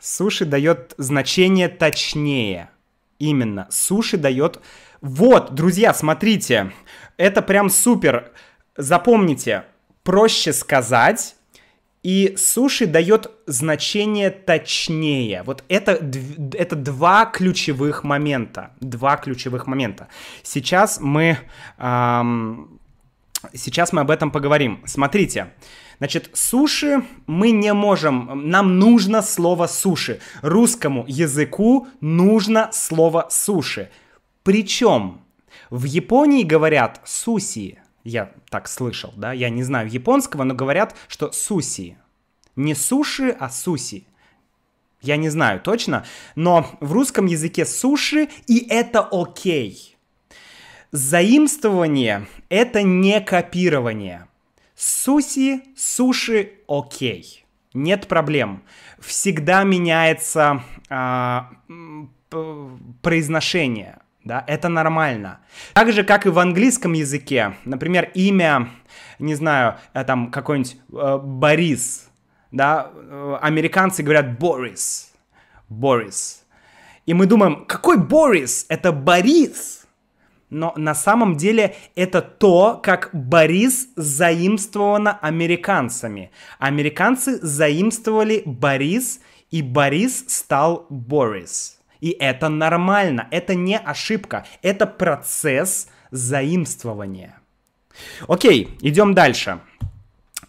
Суши 0.00 0.44
дает 0.44 0.94
значение 0.98 1.68
точнее. 1.68 2.70
Именно. 3.18 3.66
Суши 3.70 4.16
дает 4.16 4.60
вот, 5.00 5.54
друзья, 5.54 5.94
смотрите, 5.94 6.72
это 7.16 7.42
прям 7.42 7.70
супер. 7.70 8.32
Запомните, 8.76 9.64
проще 10.02 10.52
сказать, 10.52 11.36
и 12.02 12.34
суши 12.36 12.86
дает 12.86 13.30
значение 13.46 14.30
точнее. 14.30 15.42
Вот 15.44 15.64
это, 15.68 15.92
это 16.54 16.76
два 16.76 17.26
ключевых 17.26 18.02
момента. 18.02 18.72
Два 18.80 19.16
ключевых 19.16 19.66
момента. 19.66 20.08
Сейчас 20.42 20.98
мы, 21.00 21.38
эм, 21.78 22.80
сейчас 23.54 23.92
мы 23.92 24.00
об 24.00 24.10
этом 24.10 24.30
поговорим. 24.30 24.82
Смотрите. 24.84 25.52
Значит, 25.98 26.30
суши 26.32 27.04
мы 27.28 27.52
не 27.52 27.72
можем, 27.72 28.48
нам 28.50 28.80
нужно 28.80 29.22
слово 29.22 29.68
суши. 29.68 30.18
Русскому 30.40 31.04
языку 31.06 31.86
нужно 32.00 32.70
слово 32.72 33.28
суши. 33.30 33.88
Причем 34.42 35.20
в 35.70 35.84
Японии 35.84 36.42
говорят 36.42 37.00
суси. 37.04 37.78
Я 38.04 38.32
так 38.50 38.68
слышал, 38.68 39.12
да, 39.16 39.32
я 39.32 39.48
не 39.48 39.62
знаю 39.62 39.88
японского, 39.88 40.44
но 40.44 40.54
говорят, 40.54 40.96
что 41.08 41.30
суси. 41.32 41.96
Не 42.56 42.74
суши, 42.74 43.30
а 43.38 43.48
суси. 43.48 44.06
Я 45.00 45.16
не 45.16 45.28
знаю 45.28 45.60
точно, 45.60 46.04
но 46.36 46.66
в 46.80 46.92
русском 46.92 47.26
языке 47.26 47.64
суши, 47.64 48.28
и 48.46 48.66
это 48.68 49.00
окей. 49.10 49.96
Заимствование— 50.92 52.26
это 52.48 52.82
не 52.82 53.20
копирование. 53.20 54.28
Суси, 54.76 55.62
суши— 55.76 56.52
окей. 56.68 57.44
Нет 57.74 58.06
проблем. 58.06 58.62
Всегда 59.00 59.64
меняется 59.64 60.62
а, 60.90 61.50
произношение 63.00 64.01
да, 64.24 64.44
это 64.46 64.68
нормально. 64.68 65.40
Так 65.74 65.92
же, 65.92 66.04
как 66.04 66.26
и 66.26 66.30
в 66.30 66.38
английском 66.38 66.92
языке, 66.92 67.54
например, 67.64 68.10
имя, 68.14 68.68
не 69.18 69.34
знаю, 69.34 69.76
э, 69.94 70.04
там 70.04 70.30
какой-нибудь 70.30 70.76
э, 70.92 71.18
Борис, 71.18 72.08
да, 72.50 72.90
э, 72.94 73.38
американцы 73.40 74.02
говорят 74.02 74.38
Борис, 74.38 75.12
Борис. 75.68 76.44
И 77.04 77.14
мы 77.14 77.26
думаем, 77.26 77.64
какой 77.66 77.98
Борис? 77.98 78.66
Это 78.68 78.92
Борис. 78.92 79.86
Но 80.50 80.72
на 80.76 80.94
самом 80.94 81.36
деле 81.36 81.74
это 81.96 82.20
то, 82.20 82.78
как 82.82 83.08
Борис 83.12 83.88
заимствовано 83.96 85.18
американцами. 85.18 86.30
Американцы 86.58 87.38
заимствовали 87.40 88.42
Борис, 88.44 89.20
и 89.50 89.62
Борис 89.62 90.24
стал 90.28 90.86
Борис. 90.90 91.81
И 92.02 92.10
это 92.18 92.48
нормально, 92.48 93.28
это 93.30 93.54
не 93.54 93.78
ошибка, 93.78 94.44
это 94.60 94.88
процесс 94.88 95.88
заимствования. 96.10 97.38
Окей, 98.26 98.76
идем 98.80 99.14
дальше. 99.14 99.60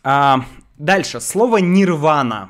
А, 0.03 0.45
дальше, 0.79 1.21
слово 1.21 1.57
нирвана. 1.57 2.49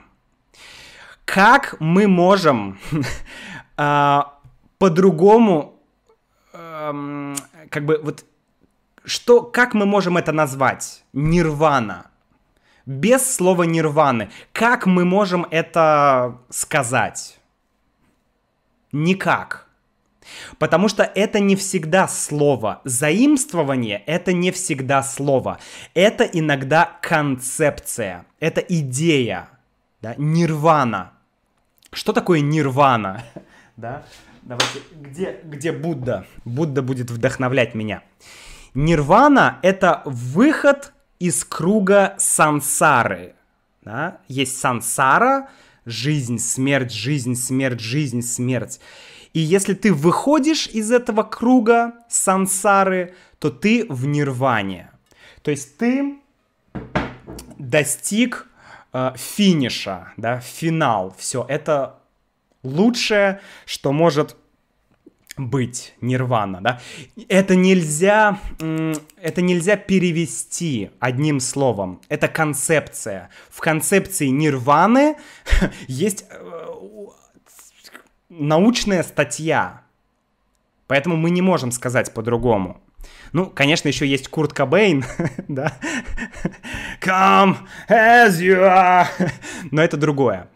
Как 1.26 1.76
мы 1.82 2.08
можем 2.08 2.80
а, 3.78 4.40
по-другому, 4.78 5.82
а, 6.54 7.34
как 7.70 7.84
бы 7.84 8.00
вот, 8.02 8.24
что, 9.04 9.42
как 9.42 9.74
мы 9.74 9.86
можем 9.86 10.16
это 10.16 10.32
назвать? 10.32 11.04
Нирвана. 11.12 12.08
Без 12.86 13.36
слова 13.36 13.64
нирваны. 13.64 14.30
Как 14.54 14.86
мы 14.86 15.04
можем 15.04 15.46
это 15.52 16.38
сказать? 16.50 17.38
Никак. 18.94 19.68
Потому 20.58 20.88
что 20.88 21.04
это 21.04 21.40
не 21.40 21.56
всегда 21.56 22.08
слово. 22.08 22.82
Заимствование— 22.86 24.04
это 24.06 24.32
не 24.32 24.52
всегда 24.52 25.04
слово. 25.04 25.60
Это 25.94 26.24
иногда 26.24 26.98
концепция, 27.02 28.26
это 28.40 28.62
идея, 28.62 29.50
да? 30.02 30.16
нирвана. 30.18 31.12
Что 31.92 32.14
такое 32.14 32.40
нирвана? 32.40 33.24
да? 33.78 34.04
Давайте, 34.44 34.80
где, 34.94 35.40
где 35.44 35.72
Будда? 35.72 36.26
Будда 36.46 36.82
будет 36.82 37.12
вдохновлять 37.12 37.76
меня. 37.76 38.04
Нирвана— 38.74 39.60
это 39.62 40.02
выход 40.06 40.94
из 41.20 41.44
круга 41.44 42.16
сансары. 42.18 43.36
Да? 43.82 44.20
Есть 44.28 44.60
сансара— 44.60 45.50
жизнь, 45.86 46.40
смерть, 46.40 46.94
жизнь, 46.94 47.36
смерть, 47.36 47.80
жизнь, 47.80 48.22
смерть. 48.22 48.80
И 49.34 49.40
если 49.40 49.74
ты 49.74 49.94
выходишь 49.94 50.68
из 50.68 50.92
этого 50.92 51.24
круга 51.24 51.94
сансары, 52.08 53.16
то 53.40 53.50
ты 53.50 53.86
в 53.90 54.06
нирване. 54.06 54.92
То 55.42 55.52
есть 55.52 55.78
ты 55.78 56.20
достиг 57.58 58.48
э, 58.94 59.14
финиша, 59.16 60.14
да, 60.18 60.40
финал. 60.40 61.16
Все, 61.18 61.46
это 61.48 62.00
лучшее, 62.64 63.42
что 63.66 63.92
может 63.92 64.36
быть 65.38 65.96
нирвана, 66.02 66.62
да. 66.62 66.80
Это 67.28 67.56
нельзя, 67.56 68.40
это 68.60 69.42
нельзя 69.42 69.78
перевести 69.78 70.92
одним 71.00 71.40
словом. 71.40 72.02
Это 72.10 72.28
концепция. 72.28 73.30
В 73.50 73.60
концепции 73.60 74.28
нирваны 74.28 75.16
есть 75.88 76.26
э, 76.30 76.76
научная 78.30 79.04
статья. 79.04 79.82
Поэтому 80.88 81.16
мы 81.16 81.32
не 81.32 81.42
можем 81.42 81.72
сказать 81.72 82.14
по-другому. 82.14 82.80
Ну, 83.32 83.48
конечно, 83.48 83.88
еще 83.88 84.06
есть 84.06 84.28
Курт 84.28 84.54
Кобейн, 84.54 85.04
да. 85.48 85.74
Come 87.02 87.58
as 87.90 88.40
you 88.40 88.60
are. 88.60 89.08
Но 89.72 89.82
это 89.82 89.98
другое. 89.98 90.48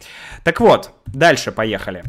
Так 0.43 0.59
вот, 0.59 0.91
дальше 1.07 1.51
поехали 1.51 2.03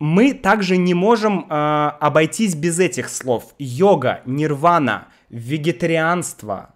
мы 0.00 0.32
также 0.32 0.78
не 0.78 0.94
можем 0.94 1.46
э, 1.48 1.92
обойтись 2.00 2.54
без 2.54 2.78
этих 2.78 3.10
слов. 3.10 3.54
Йога, 3.58 4.22
нирвана, 4.24 5.08
вегетарианство, 5.28 6.74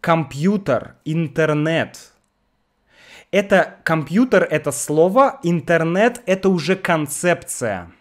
компьютер, 0.00 0.96
интернет. 1.04 2.12
Это 3.30 3.76
компьютер, 3.84 4.48
это 4.50 4.72
слово, 4.72 5.38
интернет 5.42 6.22
это 6.26 6.48
уже 6.48 6.74
концепция. 6.74 7.92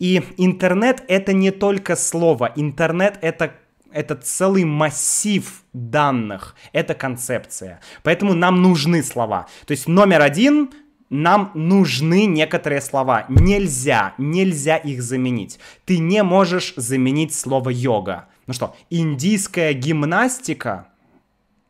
И 0.00 0.22
интернет 0.36 1.04
это 1.06 1.32
не 1.32 1.52
только 1.52 1.96
слово, 1.96 2.52
интернет 2.56 3.18
это 3.22 3.54
это 3.92 4.14
целый 4.14 4.64
массив 4.64 5.64
данных, 5.72 6.54
это 6.72 6.94
концепция. 6.94 7.80
Поэтому 8.04 8.34
нам 8.34 8.62
нужны 8.62 9.02
слова. 9.02 9.48
То 9.66 9.72
есть 9.72 9.88
номер 9.88 10.22
один 10.22 10.70
нам 11.10 11.50
нужны 11.54 12.26
некоторые 12.26 12.80
слова. 12.80 13.26
Нельзя, 13.28 14.14
нельзя 14.16 14.76
их 14.76 15.02
заменить. 15.02 15.58
Ты 15.84 15.98
не 15.98 16.22
можешь 16.22 16.72
заменить 16.76 17.34
слово 17.34 17.70
йога. 17.70 18.28
Ну 18.46 18.54
что, 18.54 18.76
индийская 18.88 19.72
гимнастика? 19.72 20.86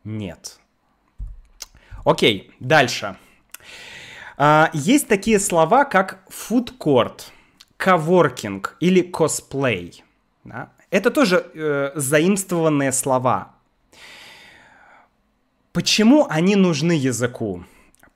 Нет. 0.03 0.59
Окей, 2.05 2.51
дальше. 2.59 3.17
А, 4.37 4.69
есть 4.73 5.07
такие 5.07 5.39
слова, 5.39 5.85
как 5.85 6.23
court, 6.29 7.25
коворкинг 7.77 8.77
или 8.79 9.01
косплей. 9.01 10.03
Да? 10.43 10.71
Это 10.89 11.11
тоже 11.11 11.45
э, 11.53 11.91
заимствованные 11.95 12.91
слова. 12.91 13.55
Почему 15.71 16.27
они 16.29 16.55
нужны 16.55 16.91
языку? 16.91 17.63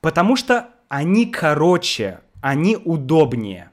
Потому 0.00 0.36
что 0.36 0.70
они 0.88 1.26
короче, 1.26 2.20
они 2.40 2.76
удобнее. 2.76 3.70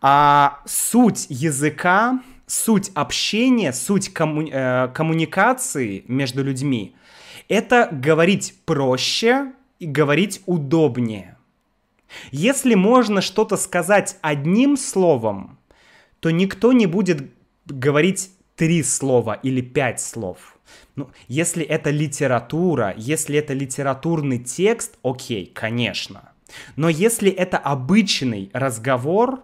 А 0.00 0.60
суть 0.66 1.26
языка, 1.28 2.20
суть 2.46 2.90
общения, 2.94 3.72
суть 3.72 4.08
комму- 4.12 4.50
э, 4.50 4.88
коммуникации 4.88 6.04
между 6.08 6.42
людьми— 6.42 6.96
это 7.48 7.88
говорить 7.92 8.54
проще 8.64 9.52
и 9.78 9.86
говорить 9.86 10.42
удобнее. 10.46 11.36
Если 12.30 12.74
можно 12.74 13.20
что-то 13.20 13.56
сказать 13.56 14.16
одним 14.22 14.76
словом, 14.76 15.58
то 16.20 16.30
никто 16.30 16.72
не 16.72 16.86
будет 16.86 17.30
говорить 17.66 18.30
три 18.56 18.82
слова 18.82 19.34
или 19.34 19.60
пять 19.60 20.00
слов. 20.00 20.51
Ну, 20.96 21.10
если 21.28 21.64
это 21.64 21.90
литература, 21.90 22.94
если 22.96 23.38
это 23.38 23.54
литературный 23.54 24.38
текст, 24.38 24.98
окей, 25.02 25.46
конечно. 25.46 26.32
Но 26.76 26.88
если 26.88 27.30
это 27.30 27.58
обычный 27.58 28.50
разговор, 28.52 29.42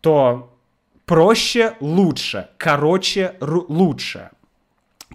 то 0.00 0.56
проще 1.04 1.74
лучше, 1.80 2.48
короче 2.56 3.34
лучше. 3.40 4.30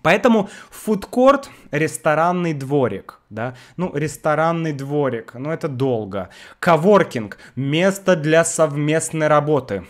Поэтому 0.01 0.49
фудкорт– 0.69 1.49
ресторанный 1.71 2.53
дворик, 2.53 3.21
да, 3.31 3.55
ну, 3.75 3.91
ресторанный 3.95 4.71
дворик, 4.71 5.33
ну, 5.33 5.49
это 5.49 5.67
долго. 5.67 6.29
Коворкинг– 6.59 7.39
место 7.55 8.15
для 8.15 8.45
совместной 8.45 9.27
работы. 9.27 9.85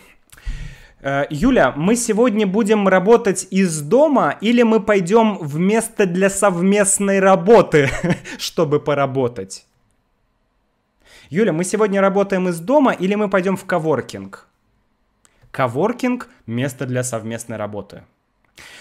Э, 1.06 1.24
Юля, 1.30 1.72
мы 1.76 1.94
сегодня 1.94 2.48
будем 2.48 2.88
работать 2.88 3.46
из 3.52 3.80
дома 3.80 4.36
или 4.40 4.62
мы 4.62 4.80
пойдем 4.80 5.38
в 5.38 5.56
место 5.56 6.04
для 6.04 6.28
совместной 6.28 7.20
работы, 7.20 7.88
чтобы 8.38 8.80
поработать? 8.80 9.66
Юля, 11.30 11.52
мы 11.52 11.62
сегодня 11.62 12.00
работаем 12.00 12.48
из 12.48 12.58
дома 12.58 12.90
или 12.90 13.14
мы 13.14 13.30
пойдем 13.30 13.56
в 13.56 13.64
коворкинг? 13.64 14.48
Коворкинг– 15.52 16.28
место 16.46 16.86
для 16.86 17.04
совместной 17.04 17.56
работы. 17.56 18.02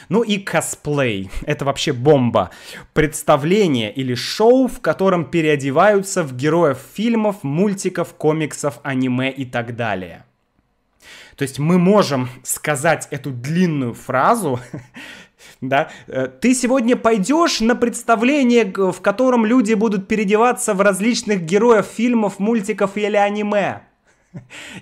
Ну 0.09 0.23
и 0.23 0.39
косплей. 0.39 1.29
Это 1.45 1.63
вообще 1.63 1.93
бомба. 1.93 2.49
Представление 2.93 3.93
или 3.93 4.15
шоу, 4.15 4.67
в 4.67 4.81
котором 4.81 5.25
переодеваются 5.25 6.23
в 6.23 6.35
героев 6.35 6.79
фильмов, 6.95 7.43
мультиков, 7.43 8.15
комиксов, 8.15 8.79
аниме 8.81 9.29
и 9.29 9.45
так 9.45 9.75
далее. 9.75 10.25
То 11.35 11.43
есть 11.43 11.59
мы 11.59 11.77
можем 11.77 12.29
сказать 12.43 13.07
эту 13.11 13.31
длинную 13.31 13.93
фразу, 13.93 14.59
да, 15.61 15.89
э, 16.07 16.27
ты 16.27 16.53
сегодня 16.53 16.95
пойдешь 16.95 17.59
на 17.59 17.75
представление, 17.75 18.65
в 18.65 19.01
котором 19.01 19.45
люди 19.45 19.73
будут 19.73 20.07
переодеваться 20.07 20.73
в 20.73 20.81
различных 20.81 21.43
героев 21.43 21.85
фильмов, 21.85 22.39
мультиков 22.39 22.97
или 22.97 23.17
аниме. 23.17 23.81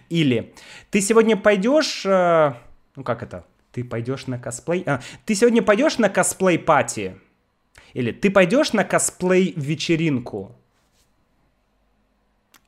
Или 0.10 0.54
ты 0.90 1.02
сегодня 1.02 1.38
пойдешь, 1.38 2.06
э, 2.06 2.54
ну 2.96 3.04
как 3.04 3.24
это, 3.24 3.46
ты 3.72 3.84
пойдешь 3.84 4.28
на 4.28 4.40
косплей? 4.40 4.84
А, 4.86 5.02
ты 5.26 5.36
сегодня 5.36 5.62
пойдешь 5.62 5.98
на 5.98 6.10
косплей-пати? 6.10 7.20
Или 7.94 8.12
ты 8.12 8.30
пойдешь 8.32 8.74
на 8.74 8.84
косплей-вечеринку? 8.84 10.56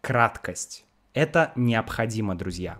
Краткость. 0.01 0.85
Это 1.13 1.51
необходимо, 1.55 2.35
друзья. 2.35 2.79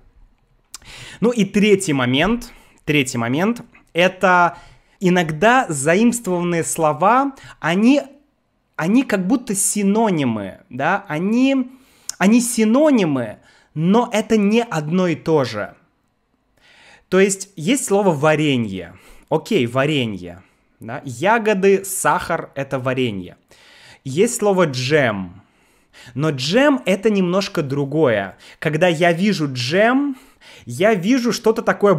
Ну 1.20 1.32
и 1.32 1.46
третий 1.46 1.94
момент, 1.94 2.52
третий 2.84 3.18
момент, 3.18 3.62
это 3.94 4.58
иногда 5.00 5.66
заимствованные 5.70 6.64
слова, 6.64 7.34
они, 7.60 8.02
они 8.76 9.04
как 9.04 9.28
будто 9.28 9.56
синонимы, 9.56 10.60
да, 10.70 11.06
они, 11.08 11.72
они 12.18 12.42
синонимы, 12.42 13.38
но 13.74 14.10
это 14.12 14.38
не 14.38 14.64
одно 14.64 15.08
и 15.08 15.16
то 15.16 15.44
же. 15.44 15.76
То 17.10 17.20
есть 17.20 17.50
есть 17.56 17.86
слово 17.86 18.12
варенье. 18.12 18.96
Окей, 19.30 19.68
варенье. 19.68 20.42
Да? 20.80 21.02
Ягоды, 21.06 21.86
сахар— 21.86 22.52
это 22.56 22.80
варенье. 22.80 23.38
Есть 24.04 24.38
слово 24.38 24.66
джем. 24.66 25.42
Но 26.14 26.30
джем— 26.32 26.82
это 26.86 27.10
немножко 27.10 27.62
другое. 27.64 28.38
Когда 28.60 28.88
я 28.88 29.12
вижу 29.12 29.52
джем, 29.52 30.18
я 30.66 30.94
вижу 30.94 31.32
что-то 31.32 31.62
такое 31.62 31.96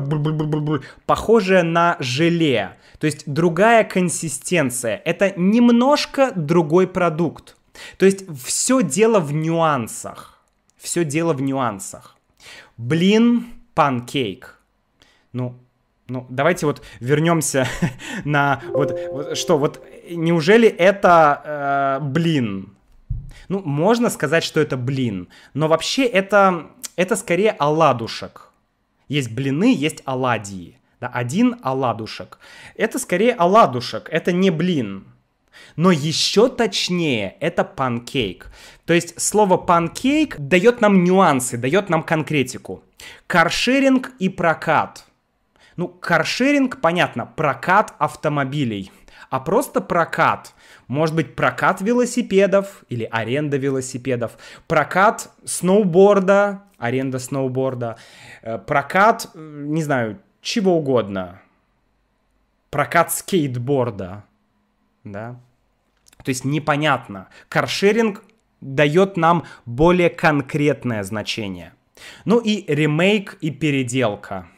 похожее 1.07 1.63
на 1.63 1.97
желе. 2.01 2.77
То 2.99 3.07
есть 3.07 3.25
другая 3.27 3.85
консистенция. 3.85 5.01
Это 5.05 5.33
немножко 5.37 6.33
другой 6.35 6.87
продукт. 6.87 7.57
То 7.99 8.07
есть 8.07 8.25
все 8.45 8.83
дело 8.83 9.21
в 9.21 9.33
нюансах. 9.33 10.43
Все 10.77 11.05
дело 11.05 11.33
в 11.33 11.43
нюансах. 11.43 12.17
Блин, 12.77 13.47
панкейк. 13.75 14.59
Ну, 15.33 15.57
ну, 16.09 16.27
давайте 16.29 16.67
вот 16.67 16.83
вернемся 17.01 17.67
на 18.25 18.63
вот, 18.69 18.99
вот 19.11 19.37
что, 19.37 19.59
вот 19.59 19.85
неужели 20.11 20.69
это 20.69 21.99
э, 22.01 22.05
блин? 22.05 22.77
Ну, 23.49 23.61
можно 23.61 24.11
сказать, 24.11 24.43
что 24.45 24.61
это 24.61 24.77
блин, 24.77 25.29
но 25.55 25.69
вообще 25.69 26.05
это, 26.05 26.69
это 26.97 27.17
скорее 27.17 27.53
оладушек. 27.53 28.51
Есть 29.09 29.33
блины, 29.33 29.75
есть 29.75 30.03
оладьи. 30.05 30.79
Да, 31.01 31.09
один 31.09 31.57
оладушек. 31.63 32.39
Это 32.75 32.99
скорее 32.99 33.35
оладушек, 33.35 34.09
это 34.11 34.33
не 34.33 34.51
блин. 34.51 35.07
Но 35.77 35.91
еще 35.91 36.49
точнее, 36.49 37.37
это 37.41 37.65
панкейк. 37.65 38.51
То 38.85 38.95
есть 38.95 39.21
слово 39.21 39.57
панкейк 39.57 40.39
дает 40.39 40.81
нам 40.81 41.05
нюансы, 41.05 41.57
дает 41.57 41.89
нам 41.89 42.03
конкретику. 42.03 42.83
Каршеринг 43.27 44.13
и 44.19 44.29
прокат– 44.29 45.05
ну, 45.77 45.89
каршеринг, 45.89 46.81
понятно, 46.81 47.27
прокат 47.27 47.95
автомобилей. 47.99 48.91
А 49.37 49.41
просто 49.41 49.83
прокат. 49.83 50.55
Может 50.89 51.15
быть, 51.15 51.37
прокат 51.37 51.83
велосипедов 51.83 52.85
или 52.89 53.05
аренда 53.05 53.59
велосипедов. 53.59 54.39
Прокат 54.67 55.31
сноуборда, 55.45 56.63
аренда 56.79 57.19
сноуборда. 57.19 57.99
Э, 58.41 58.57
прокат, 58.57 59.29
не 59.35 59.83
знаю, 59.83 60.19
чего 60.41 60.79
угодно. 60.79 61.43
Прокат 62.71 63.13
скейтборда. 63.13 64.25
Да? 65.05 65.39
То 66.25 66.31
есть 66.31 66.47
непонятно. 66.47 67.29
Каршеринг 67.51 68.25
дает 68.63 69.19
нам 69.19 69.45
более 69.67 70.09
конкретное 70.09 71.03
значение. 71.03 71.75
Ну 72.25 72.39
и 72.39 72.65
ремейк 72.73 73.37
и 73.43 73.51
переделка. 73.51 74.49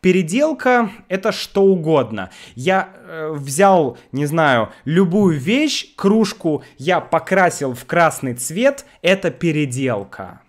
Переделка— 0.00 0.90
это 1.08 1.32
что 1.32 1.62
угодно. 1.62 2.30
Я 2.54 2.88
э, 2.94 3.32
взял, 3.32 3.98
не 4.12 4.26
знаю, 4.26 4.70
любую 4.84 5.38
вещь, 5.38 5.94
кружку, 5.96 6.62
я 6.76 7.00
покрасил 7.00 7.74
в 7.74 7.84
красный 7.84 8.34
цвет, 8.34 8.84
это 9.02 9.30
переделка. 9.30 10.40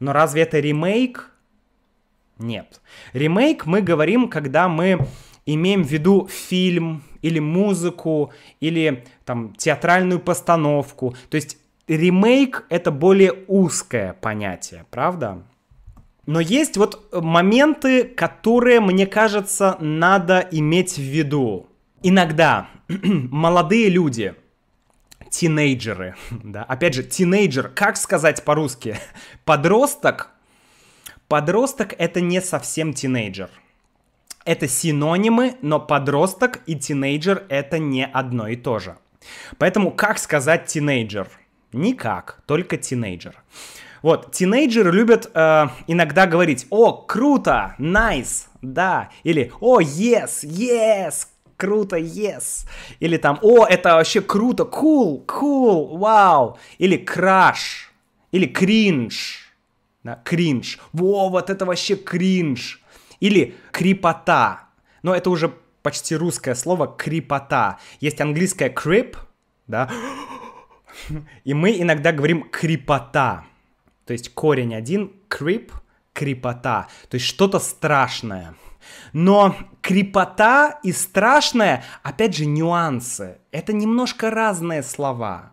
Но 0.00 0.12
разве 0.12 0.42
это 0.42 0.58
ремейк? 0.58 1.30
Нет. 2.38 2.80
Ремейк 3.12 3.66
мы 3.66 3.82
говорим, 3.82 4.28
когда 4.28 4.68
мы 4.68 5.06
имеем 5.46 5.84
в 5.84 5.88
виду 5.88 6.28
фильм 6.28 7.02
или 7.20 7.38
музыку, 7.38 8.32
или 8.60 9.04
там 9.24 9.54
театральную 9.54 10.20
постановку. 10.20 11.14
То 11.30 11.36
есть 11.36 11.56
ремейк— 11.86 12.66
это 12.68 12.90
более 12.90 13.32
узкое 13.46 14.14
понятие, 14.14 14.86
правда? 14.90 15.42
Но 16.26 16.40
есть 16.40 16.76
вот 16.76 17.08
моменты, 17.12 18.04
которые, 18.04 18.80
мне 18.80 19.06
кажется, 19.06 19.76
надо 19.80 20.46
иметь 20.52 20.94
в 20.96 21.02
виду. 21.02 21.66
Иногда 22.02 22.68
молодые 22.88 23.88
люди, 23.88 24.34
тинейджеры, 25.30 26.14
да, 26.30 26.62
опять 26.62 26.94
же, 26.94 27.02
тинейджер, 27.02 27.68
как 27.68 27.96
сказать 27.96 28.44
по-русски? 28.44 28.96
Подросток, 29.44 30.30
подросток 31.26 31.94
это 31.98 32.20
не 32.20 32.40
совсем 32.40 32.92
тинейджер. 32.94 33.50
Это 34.44 34.66
синонимы, 34.66 35.56
но 35.62 35.78
подросток 35.78 36.60
и 36.66 36.74
тинейджер 36.74 37.46
это 37.48 37.78
не 37.78 38.04
одно 38.04 38.48
и 38.48 38.56
то 38.56 38.78
же. 38.80 38.96
Поэтому 39.58 39.92
как 39.92 40.18
сказать 40.18 40.66
тинейджер? 40.66 41.28
Никак, 41.72 42.42
только 42.46 42.76
тинейджер. 42.76 43.36
Вот, 44.02 44.32
тинейджеры 44.32 44.90
любят 44.90 45.30
э, 45.32 45.68
иногда 45.86 46.26
говорить, 46.26 46.66
о, 46.70 46.92
круто, 46.92 47.76
nice, 47.78 48.48
да, 48.60 49.10
или 49.22 49.52
о, 49.60 49.80
yes, 49.80 50.42
yes, 50.42 51.26
круто, 51.56 51.96
yes, 51.96 52.66
или 52.98 53.16
там, 53.16 53.38
о, 53.42 53.64
это 53.64 53.94
вообще 53.94 54.20
круто, 54.20 54.64
cool, 54.64 55.24
cool, 55.26 55.96
вау, 55.98 56.58
или 56.78 56.96
краш, 56.96 57.92
или 58.32 58.46
кринж, 58.46 59.54
да, 60.02 60.20
кринж, 60.24 60.80
во, 60.92 61.28
вот 61.28 61.48
это 61.48 61.64
вообще 61.64 61.94
кринж, 61.94 62.82
или 63.20 63.54
крипота, 63.70 64.64
Но 65.04 65.14
это 65.14 65.30
уже 65.30 65.54
почти 65.82 66.16
русское 66.16 66.56
слово 66.56 66.88
крипота. 66.88 67.78
Есть 68.00 68.20
английское 68.20 68.68
creep, 68.68 69.16
да, 69.68 69.88
и 71.44 71.54
мы 71.54 71.80
иногда 71.80 72.10
говорим 72.10 72.48
крипота. 72.50 73.44
То 74.06 74.12
есть 74.12 74.34
корень 74.34 74.74
один, 74.74 75.12
creep, 75.28 75.70
крипота. 76.12 76.88
То 77.08 77.16
есть 77.16 77.26
что-то 77.26 77.58
страшное. 77.58 78.54
Но 79.12 79.56
крипота 79.80 80.80
и 80.82 80.92
страшное, 80.92 81.84
опять 82.02 82.36
же, 82.36 82.46
нюансы. 82.46 83.38
Это 83.50 83.72
немножко 83.72 84.30
разные 84.30 84.82
слова. 84.82 85.52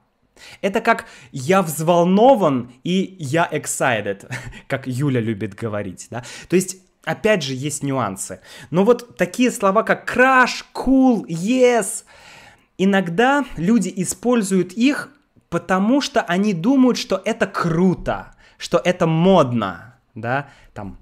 Это 0.61 0.79
как 0.81 1.05
«я 1.31 1.61
взволнован» 1.61 2.71
и 2.83 3.17
«я 3.19 3.47
excited», 3.51 4.31
как 4.67 4.87
Юля 4.87 5.19
любит 5.19 5.53
говорить, 5.53 6.07
да. 6.09 6.23
То 6.47 6.55
есть 6.55 6.77
опять 7.03 7.43
же, 7.43 7.53
есть 7.53 7.83
нюансы. 7.83 8.39
Но 8.69 8.83
вот 8.83 9.17
такие 9.17 9.51
слова, 9.51 9.83
как 9.83 10.09
crush, 10.09 10.63
cool, 10.73 11.25
yes, 11.25 12.03
иногда 12.77 13.45
люди 13.57 13.91
используют 13.95 14.73
их, 14.73 15.09
потому 15.49 16.01
что 16.01 16.21
они 16.21 16.53
думают, 16.53 16.97
что 16.97 17.21
это 17.23 17.47
круто, 17.47 18.35
что 18.59 18.79
это 18.83 19.07
модно, 19.07 19.95
да, 20.13 20.49
там, 20.73 20.99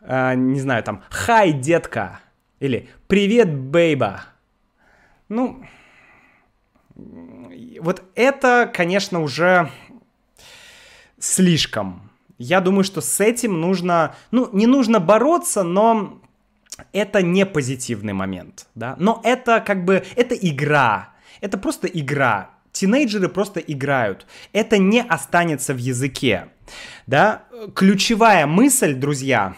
э, 0.00 0.34
не 0.34 0.58
знаю, 0.58 0.82
там, 0.82 1.04
хай, 1.10 1.52
детка, 1.52 2.20
или 2.58 2.88
привет, 3.06 3.54
бейба. 3.54 4.24
Ну, 5.28 5.64
вот 7.80 8.02
это, 8.16 8.68
конечно, 8.72 9.20
уже 9.20 9.70
слишком. 11.18 12.10
Я 12.38 12.60
думаю, 12.60 12.84
что 12.84 13.00
с 13.00 13.20
этим 13.20 13.60
нужно, 13.60 14.16
ну, 14.30 14.48
не 14.52 14.66
нужно 14.66 14.98
бороться, 14.98 15.62
но 15.62 16.20
это 16.92 17.22
не 17.22 17.44
позитивный 17.46 18.14
момент, 18.14 18.66
да. 18.74 18.96
Но 18.98 19.20
это 19.22 19.60
как 19.60 19.84
бы, 19.84 20.02
это 20.16 20.34
игра, 20.34 21.10
это 21.40 21.58
просто 21.58 21.86
игра. 21.86 22.50
Тинейджеры 22.72 23.28
просто 23.28 23.58
играют. 23.60 24.26
Это 24.52 24.78
не 24.78 25.02
останется 25.02 25.74
в 25.74 25.78
языке, 25.78 26.48
да. 27.06 27.44
Ключевая 27.74 28.46
мысль, 28.46 28.94
друзья, 28.94 29.56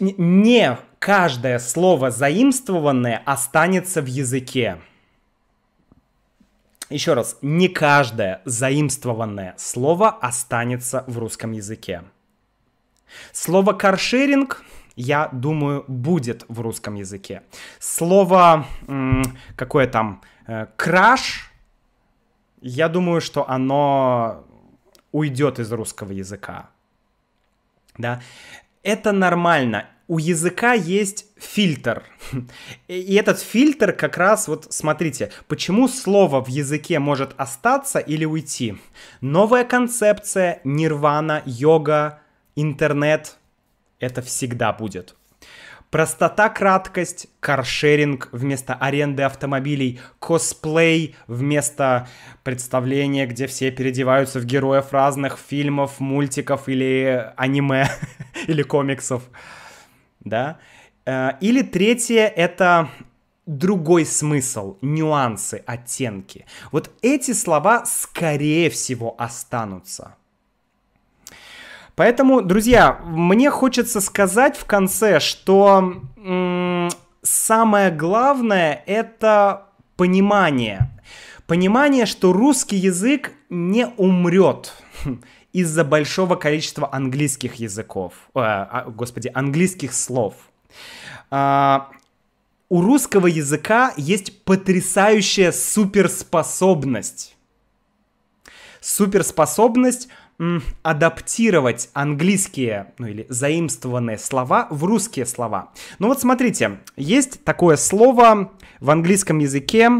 не 0.00 0.78
каждое 0.98 1.58
слово 1.58 2.10
заимствованное 2.10 3.22
останется 3.24 4.02
в 4.02 4.06
языке. 4.06 4.80
Еще 6.90 7.14
раз, 7.14 7.38
не 7.40 7.68
каждое 7.68 8.42
заимствованное 8.44 9.54
слово 9.56 10.08
останется 10.10 11.04
в 11.06 11.18
русском 11.18 11.52
языке. 11.52 12.02
Слово 13.32 13.72
каршеринг, 13.72 14.64
я 14.96 15.28
думаю, 15.32 15.84
будет 15.86 16.44
в 16.48 16.60
русском 16.60 16.96
языке. 16.96 17.42
Слово 17.78 18.66
какое 19.56 19.86
там 19.86 20.20
э, 20.46 20.66
краш, 20.76 21.50
я 22.60 22.88
думаю, 22.88 23.20
что 23.20 23.48
оно 23.48 24.44
уйдет 25.12 25.58
из 25.58 25.70
русского 25.72 26.12
языка. 26.12 26.70
Да? 27.98 28.22
Это 28.82 29.12
нормально 29.12 29.86
у 30.10 30.18
языка 30.18 30.72
есть 30.72 31.26
фильтр. 31.36 32.02
И 32.88 33.14
этот 33.14 33.38
фильтр 33.38 33.92
как 33.92 34.16
раз, 34.16 34.48
вот 34.48 34.66
смотрите, 34.68 35.30
почему 35.46 35.86
слово 35.86 36.44
в 36.44 36.48
языке 36.48 36.98
может 36.98 37.32
остаться 37.36 38.00
или 38.00 38.24
уйти. 38.24 38.76
Новая 39.20 39.62
концепция, 39.62 40.62
нирвана, 40.64 41.44
йога, 41.46 42.22
интернет, 42.56 43.36
это 44.00 44.20
всегда 44.20 44.72
будет. 44.72 45.14
Простота, 45.90 46.48
краткость, 46.48 47.28
каршеринг 47.40 48.28
вместо 48.32 48.74
аренды 48.74 49.24
автомобилей, 49.24 50.00
косплей 50.20 51.16
вместо 51.26 52.08
представления, 52.44 53.26
где 53.26 53.46
все 53.48 53.70
переодеваются 53.70 54.38
в 54.38 54.44
героев 54.44 54.92
разных 54.92 55.38
фильмов, 55.38 55.98
мультиков 55.98 56.68
или 56.68 57.32
аниме, 57.36 57.88
или 58.46 58.62
комиксов 58.62 59.24
да. 60.20 60.58
Э, 61.06 61.32
или 61.40 61.62
третье— 61.62 62.26
это 62.36 62.90
другой 63.46 64.06
смысл, 64.06 64.76
нюансы, 64.80 65.62
оттенки. 65.66 66.46
Вот 66.70 66.90
эти 67.02 67.32
слова, 67.32 67.84
скорее 67.86 68.70
всего, 68.70 69.14
останутся. 69.18 70.16
Поэтому, 72.00 72.40
друзья, 72.40 72.98
мне 73.04 73.50
хочется 73.50 74.00
сказать 74.00 74.56
в 74.56 74.64
конце, 74.64 75.20
что 75.20 76.00
м- 76.16 76.88
самое 77.20 77.90
главное 77.90 78.82
это 78.86 79.66
понимание. 79.96 80.98
Понимание, 81.46 82.06
что 82.06 82.32
русский 82.32 82.76
язык 82.76 83.32
не 83.50 83.86
умрет 83.98 84.72
из-за 85.52 85.84
большого 85.84 86.36
количества 86.36 86.88
английских 86.90 87.56
языков, 87.56 88.14
э, 88.34 88.84
господи, 88.86 89.30
английских 89.34 89.92
слов. 89.92 90.36
Э, 91.30 91.80
у 92.70 92.80
русского 92.80 93.26
языка 93.26 93.92
есть 93.98 94.42
потрясающая 94.44 95.52
суперспособность. 95.52 97.36
Суперспособность 98.80 100.08
адаптировать 100.82 101.90
английские, 101.92 102.92
ну 102.98 103.06
или 103.06 103.26
заимствованные 103.28 104.18
слова 104.18 104.68
в 104.70 104.84
русские 104.84 105.26
слова. 105.26 105.70
Ну 105.98 106.08
вот 106.08 106.20
смотрите, 106.20 106.80
есть 106.96 107.44
такое 107.44 107.76
слово 107.76 108.52
в 108.80 108.90
английском 108.90 109.38
языке, 109.38 109.90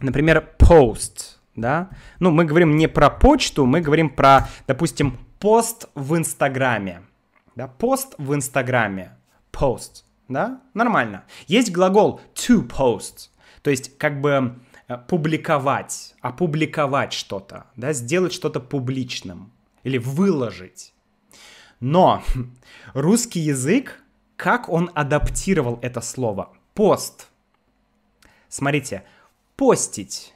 например, 0.00 0.48
post 0.58 1.32
да? 1.56 1.90
Ну, 2.18 2.30
мы 2.30 2.44
говорим 2.44 2.76
не 2.76 2.88
про 2.88 3.10
почту, 3.10 3.66
мы 3.66 3.80
говорим 3.80 4.10
про, 4.10 4.48
допустим, 4.66 5.18
пост 5.38 5.88
в 5.94 6.16
Инстаграме, 6.16 7.02
да? 7.56 7.68
Пост 7.68 8.14
в 8.18 8.34
Инстаграме, 8.34 9.16
пост, 9.50 10.04
да? 10.28 10.60
Нормально. 10.74 11.24
Есть 11.46 11.72
глагол 11.72 12.20
to 12.34 12.66
post, 12.66 13.28
то 13.62 13.70
есть 13.70 13.96
как 13.98 14.20
бы 14.20 14.58
публиковать, 14.98 16.14
опубликовать 16.20 17.12
что-то, 17.12 17.66
да, 17.76 17.92
сделать 17.92 18.32
что-то 18.32 18.60
публичным 18.60 19.52
или 19.82 19.98
выложить. 19.98 20.92
Но 21.80 22.22
русский 22.94 23.40
язык, 23.40 24.02
как 24.36 24.68
он 24.68 24.90
адаптировал 24.94 25.78
это 25.82 26.00
слово? 26.00 26.52
Пост. 26.74 27.28
Смотрите, 28.48 29.04
постить 29.56 30.32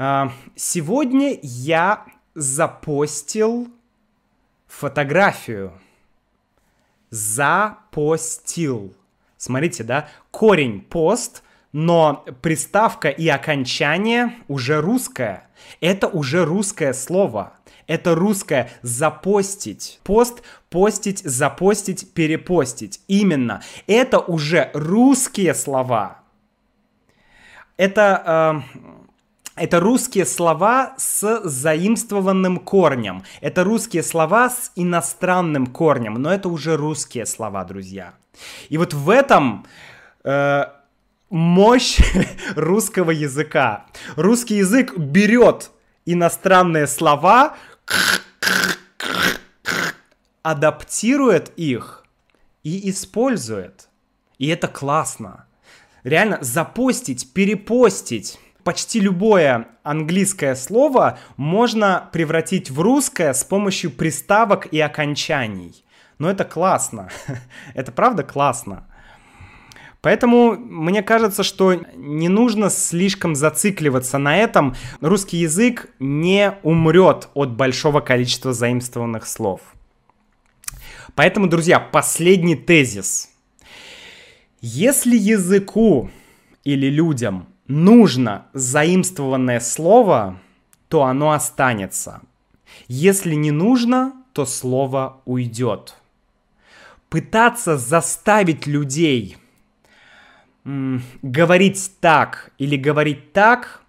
а, 0.00 0.32
сегодня 0.54 1.38
я 1.42 2.06
запостил 2.34 3.68
фотографию. 4.68 5.72
Запостил. 7.10 8.94
Смотрите, 9.36 9.82
да? 9.82 10.08
Корень 10.30 10.82
пост, 10.82 11.42
но 11.72 12.24
приставка 12.42 13.08
и 13.08 13.28
окончание 13.28 14.34
уже 14.48 14.80
русское. 14.80 15.48
Это 15.80 16.08
уже 16.08 16.44
русское 16.44 16.92
слово. 16.92 17.54
Это 17.86 18.14
русское 18.14 18.70
запостить. 18.82 20.00
Пост, 20.04 20.42
постить, 20.70 21.20
запостить, 21.20 22.12
перепостить. 22.12 23.00
Именно. 23.08 23.62
Это 23.86 24.18
уже 24.18 24.70
русские 24.74 25.54
слова. 25.54 26.18
Это 27.76 28.62
э, 28.74 28.80
это 29.58 29.80
русские 29.80 30.24
слова 30.24 30.94
с 30.98 31.40
заимствованным 31.44 32.58
корнем. 32.58 33.24
Это 33.40 33.64
русские 33.64 34.02
слова 34.02 34.50
с 34.50 34.70
иностранным 34.76 35.66
корнем, 35.66 36.14
но 36.14 36.32
это 36.32 36.48
уже 36.48 36.76
русские 36.76 37.26
слова, 37.26 37.64
друзья. 37.64 38.14
И 38.68 38.78
вот 38.78 38.94
в 38.94 39.10
этом 39.10 39.66
э, 40.24 40.64
мощь 41.30 41.98
русского 42.56 43.10
языка. 43.10 43.86
Русский 44.16 44.56
язык 44.56 44.96
берет 44.96 45.70
иностранные 46.06 46.86
слова, 46.86 47.56
адаптирует 50.42 51.52
их 51.56 52.04
и 52.62 52.90
использует. 52.90 53.88
И 54.38 54.48
это 54.48 54.68
классно. 54.68 55.46
Реально 56.04 56.38
запостить, 56.40 57.32
перепостить 57.32 58.38
почти 58.68 59.00
любое 59.00 59.68
английское 59.82 60.54
слово 60.54 61.18
можно 61.38 62.10
превратить 62.12 62.70
в 62.70 62.80
русское 62.82 63.32
с 63.32 63.42
помощью 63.42 63.90
приставок 63.90 64.66
и 64.70 64.78
окончаний. 64.78 65.86
Но 66.18 66.30
это 66.30 66.44
классно. 66.44 67.08
это 67.74 67.92
правда 67.92 68.24
классно. 68.24 68.86
Поэтому 70.00 70.52
мне 70.52 71.02
кажется, 71.02 71.42
что 71.42 71.74
не 71.96 72.28
нужно 72.28 72.70
слишком 72.70 73.34
зацикливаться 73.34 74.18
на 74.18 74.36
этом. 74.36 74.76
Русский 75.00 75.38
язык 75.38 75.90
не 75.98 76.54
умрет 76.62 77.28
от 77.34 77.52
большого 77.52 78.00
количества 78.00 78.52
заимствованных 78.52 79.26
слов. 79.26 79.60
Поэтому, 81.16 81.48
друзья, 81.48 81.80
последний 81.80 82.54
тезис. 82.54 83.30
Если 84.60 85.16
языку 85.16 86.10
или 86.62 86.86
людям 86.86 87.48
нужно 87.66 88.46
заимствованное 88.52 89.58
слово, 89.58 90.40
то 90.88 91.02
оно 91.02 91.32
останется. 91.32 92.20
Если 92.86 93.34
не 93.34 93.50
нужно, 93.50 94.12
то 94.32 94.46
слово 94.46 95.20
уйдет. 95.24 95.96
Пытаться 97.08 97.76
заставить 97.76 98.66
людей 98.66 99.38
говорить 101.22 101.92
так 102.00 102.50
или 102.58 102.76
говорить 102.76 103.32
так, 103.32 103.82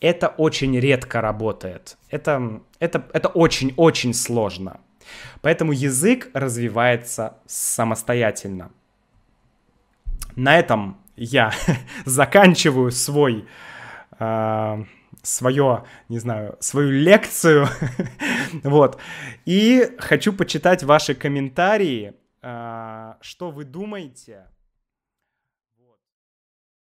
это 0.00 0.28
очень 0.28 0.78
редко 0.78 1.20
работает. 1.20 1.96
Это, 2.10 2.60
это, 2.78 3.04
это 3.12 3.28
очень-очень 3.28 4.14
сложно. 4.14 4.80
Поэтому 5.40 5.72
язык 5.72 6.28
развивается 6.34 7.38
самостоятельно. 7.46 8.70
На 10.36 10.58
этом 10.58 10.98
я 11.16 11.52
заканчиваю 12.04 12.90
свой, 12.92 13.46
э, 14.18 14.84
свое, 15.22 15.84
не 16.08 16.18
знаю, 16.18 16.56
свою 16.60 16.90
лекцию. 16.90 17.66
вот. 18.62 19.00
И 19.46 19.88
хочу 19.98 20.32
почитать 20.32 20.84
ваши 20.84 21.14
комментарии, 21.14 22.14
э, 22.42 23.14
что 23.22 23.50
вы 23.50 23.64
думаете 23.64 24.46